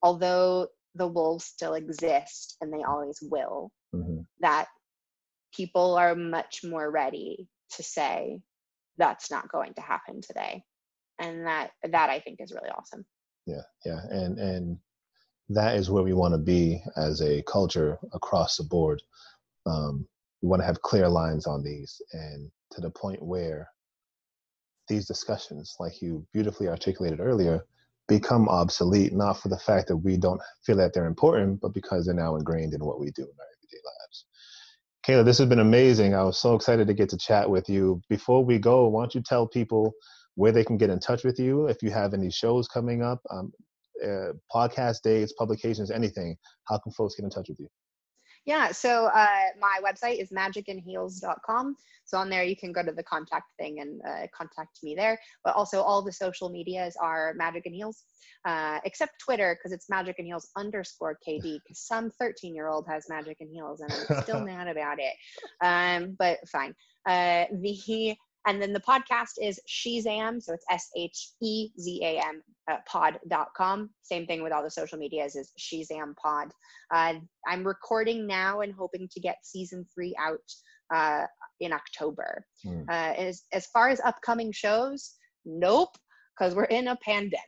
although 0.02 0.70
the 0.96 1.08
wolves 1.08 1.46
still 1.46 1.74
exist 1.74 2.58
and 2.62 2.72
they 2.74 2.84
always 2.84 3.20
will, 3.22 3.72
hmm 3.92 4.22
that 4.40 4.68
people 5.54 5.96
are 5.96 6.16
much 6.16 6.64
more 6.64 6.90
ready 6.92 7.48
to 7.72 7.84
say 7.84 8.42
that's 8.98 9.30
not 9.32 9.50
going 9.50 9.74
to 9.74 9.82
happen 9.82 10.22
today 10.22 10.64
and 11.20 11.46
that 11.46 11.72
that 11.92 12.10
i 12.10 12.20
think 12.20 12.40
is 12.40 12.52
really 12.52 12.70
awesome 12.70 13.06
Yeah, 13.46 13.62
yeah, 13.86 14.02
and 14.10 14.40
and 14.40 14.78
that 15.50 15.76
is 15.76 15.90
where 15.90 16.04
we 16.04 16.14
want 16.14 16.34
to 16.34 16.40
be 16.40 16.82
as 16.98 17.22
a 17.22 17.44
culture 17.44 18.00
across 18.14 18.58
the 18.58 18.64
board. 18.64 19.02
Um, 19.66 20.08
we 20.42 20.50
want 20.50 20.62
to 20.62 20.66
have 20.66 20.82
clear 20.82 21.08
lines 21.08 21.46
on 21.46 21.64
these, 21.64 22.02
and 22.14 22.52
to 22.72 22.82
the 22.82 22.90
point 22.90 23.22
where 23.22 23.70
these 24.88 25.06
discussions, 25.06 25.76
like 25.80 26.02
you 26.02 26.26
beautifully 26.34 26.68
articulated 26.68 27.20
earlier, 27.20 27.66
become 28.08 28.48
obsolete 28.50 29.14
not 29.14 29.40
for 29.40 29.50
the 29.50 29.58
fact 29.58 29.88
that 29.88 29.98
we 29.98 30.18
don't 30.18 30.42
feel 30.66 30.78
that 30.78 30.94
they're 30.94 31.06
important, 31.06 31.62
but 31.62 31.74
because 31.74 32.06
they're 32.06 32.16
now 32.16 32.36
ingrained 32.36 32.74
in 32.74 32.84
what 32.84 33.00
we 33.00 33.12
do 33.12 33.24
in 33.24 33.30
our 33.40 33.48
everyday 33.58 33.82
lives. 33.84 34.25
Kayla, 35.06 35.24
this 35.24 35.38
has 35.38 35.48
been 35.48 35.60
amazing. 35.60 36.16
I 36.16 36.24
was 36.24 36.40
so 36.40 36.56
excited 36.56 36.88
to 36.88 36.94
get 36.96 37.10
to 37.10 37.18
chat 37.18 37.48
with 37.48 37.70
you. 37.70 38.02
Before 38.10 38.44
we 38.44 38.58
go, 38.58 38.88
why 38.88 39.04
don't 39.04 39.14
you 39.14 39.22
tell 39.22 39.48
people 39.48 39.94
where 40.34 40.52
they 40.52 40.64
can 40.64 40.78
get 40.78 40.90
in 40.90 41.00
touch 41.00 41.24
with 41.24 41.40
you 41.40 41.68
if 41.68 41.84
you 41.84 41.92
have 41.92 42.16
any 42.16 42.32
shows 42.32 42.68
coming 42.68 43.04
up, 43.04 43.22
um, 43.30 43.54
uh, 44.04 44.34
podcast 44.52 45.04
dates, 45.04 45.32
publications, 45.34 45.92
anything? 45.92 46.36
How 46.68 46.80
can 46.80 46.92
folks 46.92 47.14
get 47.14 47.24
in 47.24 47.30
touch 47.30 47.50
with 47.50 47.60
you? 47.60 47.68
Yeah 48.46 48.72
so 48.72 49.06
uh, 49.06 49.48
my 49.60 49.80
website 49.84 50.22
is 50.22 50.30
magicinheels.com 50.30 51.76
so 52.06 52.18
on 52.20 52.30
there 52.30 52.44
you 52.44 52.56
can 52.56 52.72
go 52.72 52.84
to 52.84 52.92
the 52.92 53.04
contact 53.04 53.52
thing 53.60 53.80
and 53.80 54.02
uh, 54.08 54.28
contact 54.36 54.80
me 54.84 54.96
there. 54.96 55.20
But 55.44 55.56
also 55.56 55.82
all 55.82 56.02
the 56.04 56.12
social 56.12 56.50
medias 56.50 56.96
are 57.02 57.34
magic 57.36 57.66
and 57.66 57.94
uh, 58.46 58.80
except 58.86 59.14
twitter 59.20 59.58
because 59.58 59.72
it's 59.72 59.90
magic 59.90 60.16
and 60.20 60.28
heels 60.28 60.50
underscore 60.56 61.18
kd 61.28 61.42
because 61.42 61.80
some 61.80 62.12
13 62.20 62.54
year 62.54 62.68
old 62.68 62.86
has 62.88 63.10
magic 63.10 63.38
and 63.40 63.50
heels 63.52 63.82
and 63.82 63.92
i'm 63.92 64.22
still 64.22 64.40
mad 64.46 64.68
about 64.68 64.98
it. 65.00 65.14
Um, 65.62 66.16
but 66.18 66.38
fine. 66.48 66.76
Uh, 67.06 67.46
the 67.52 68.16
and 68.46 68.62
then 68.62 68.74
the 68.74 68.80
podcast 68.80 69.34
is 69.42 69.60
Shezam, 69.68 70.42
so 70.42 70.54
it's 70.54 70.66
S 70.70 70.90
H 70.96 71.32
E 71.42 71.70
Z 71.80 72.02
A 72.04 72.20
M 72.20 72.42
uh, 72.70 72.78
pod.com. 72.88 73.90
Same 74.02 74.26
thing 74.26 74.44
with 74.44 74.52
all 74.52 74.64
the 74.64 74.70
social 74.70 74.98
medias 74.98 75.36
is 75.36 75.52
Shezam 75.60 76.16
pod. 76.16 76.52
Uh, 76.94 77.16
I'm 77.48 77.66
recording 77.66 78.28
now 78.28 78.62
and 78.62 78.74
hoping 78.74 79.08
to 79.12 79.20
get 79.20 79.38
season 79.44 79.86
three 79.94 80.16
out 80.20 80.40
uh, 80.94 81.26
in 81.60 81.74
October. 81.74 82.46
Uh, 82.90 83.14
as, 83.18 83.44
as 83.54 83.68
far 83.68 83.90
as 83.90 84.00
upcoming 84.02 84.52
shows, 84.52 85.14
nope, 85.46 85.96
because 86.38 86.56
we're 86.56 86.66
in 86.66 86.90
a 86.90 86.98
pandemic. 86.98 87.42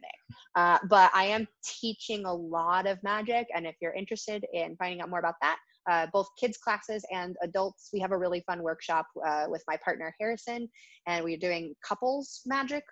Uh, 0.56 0.80
but 0.90 1.12
I 1.14 1.26
am 1.26 1.48
teaching 1.64 2.26
a 2.26 2.34
lot 2.34 2.88
of 2.88 3.02
magic, 3.04 3.48
and 3.56 3.66
if 3.68 3.76
you're 3.82 3.94
interested 3.94 4.46
in 4.54 4.76
finding 4.78 5.02
out 5.02 5.10
more 5.10 5.20
about 5.20 5.36
that, 5.42 5.58
uh, 5.90 6.08
both 6.14 6.28
kids 6.40 6.58
classes 6.58 7.04
and 7.12 7.36
adults. 7.44 7.90
We 7.94 8.00
have 8.00 8.12
a 8.12 8.18
really 8.18 8.42
fun 8.46 8.62
workshop 8.64 9.06
uh, 9.26 9.46
with 9.48 9.64
my 9.68 9.78
partner 9.84 10.14
Harrison, 10.20 10.70
and 11.08 11.24
we're 11.24 11.38
doing 11.38 11.74
couples 11.88 12.42
magic. 12.46 12.84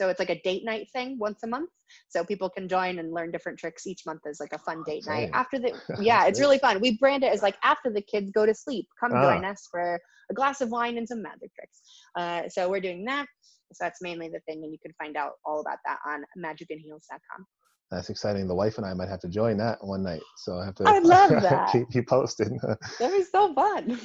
So 0.00 0.08
it's 0.08 0.18
like 0.18 0.30
a 0.30 0.40
date 0.42 0.64
night 0.64 0.88
thing 0.94 1.18
once 1.18 1.40
a 1.44 1.46
month. 1.46 1.68
So 2.08 2.24
people 2.24 2.48
can 2.48 2.68
join 2.68 2.98
and 3.00 3.12
learn 3.12 3.30
different 3.30 3.58
tricks 3.58 3.86
each 3.86 4.06
month 4.06 4.22
as 4.26 4.40
like 4.40 4.54
a 4.54 4.58
fun 4.58 4.82
date 4.86 5.04
night. 5.06 5.28
After 5.34 5.58
the 5.58 5.78
yeah, 6.00 6.24
it's 6.26 6.40
really 6.40 6.58
fun. 6.58 6.80
We 6.80 6.96
brand 6.96 7.22
it 7.22 7.32
as 7.32 7.42
like 7.42 7.56
after 7.62 7.90
the 7.90 8.00
kids 8.00 8.30
go 8.32 8.46
to 8.46 8.54
sleep, 8.54 8.86
come 8.98 9.12
Ah. 9.14 9.22
join 9.22 9.44
us 9.44 9.68
for 9.70 10.00
a 10.30 10.34
glass 10.34 10.60
of 10.62 10.70
wine 10.70 10.96
and 10.96 11.06
some 11.06 11.20
magic 11.22 11.50
tricks. 11.54 11.82
Uh, 12.16 12.48
so 12.48 12.68
we're 12.70 12.80
doing 12.80 13.04
that. 13.04 13.26
So 13.72 13.84
that's 13.84 14.00
mainly 14.00 14.28
the 14.28 14.40
thing, 14.48 14.64
and 14.64 14.72
you 14.72 14.78
can 14.84 14.92
find 14.98 15.16
out 15.16 15.32
all 15.44 15.60
about 15.60 15.78
that 15.84 15.98
on 16.06 16.24
magicinheels.com. 16.38 17.46
That's 17.90 18.08
exciting. 18.08 18.46
The 18.46 18.54
wife 18.54 18.78
and 18.78 18.86
I 18.86 18.94
might 18.94 19.08
have 19.08 19.20
to 19.20 19.28
join 19.28 19.56
that 19.56 19.78
one 19.84 20.04
night, 20.04 20.22
so 20.36 20.58
I 20.58 20.64
have 20.64 20.76
to. 20.76 20.84
I 20.86 21.00
love 21.00 21.30
that. 21.42 21.72
keep 21.72 21.92
you 21.92 22.04
posted. 22.04 22.52
That 23.00 23.10
was 23.10 23.30
so 23.30 23.52
fun. 23.52 23.98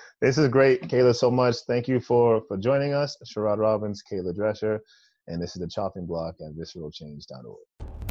this 0.20 0.36
is 0.36 0.48
great, 0.48 0.82
Kayla. 0.82 1.14
So 1.14 1.30
much. 1.30 1.56
Thank 1.66 1.88
you 1.88 2.00
for 2.00 2.42
for 2.48 2.58
joining 2.58 2.92
us, 2.92 3.16
Sherrod 3.24 3.58
Robbins, 3.58 4.02
Kayla 4.10 4.36
Drescher, 4.36 4.80
and 5.26 5.42
this 5.42 5.56
is 5.56 5.62
the 5.62 5.68
Chopping 5.68 6.06
Block 6.06 6.34
at 6.40 6.54
VisceralChange.org. 6.54 8.01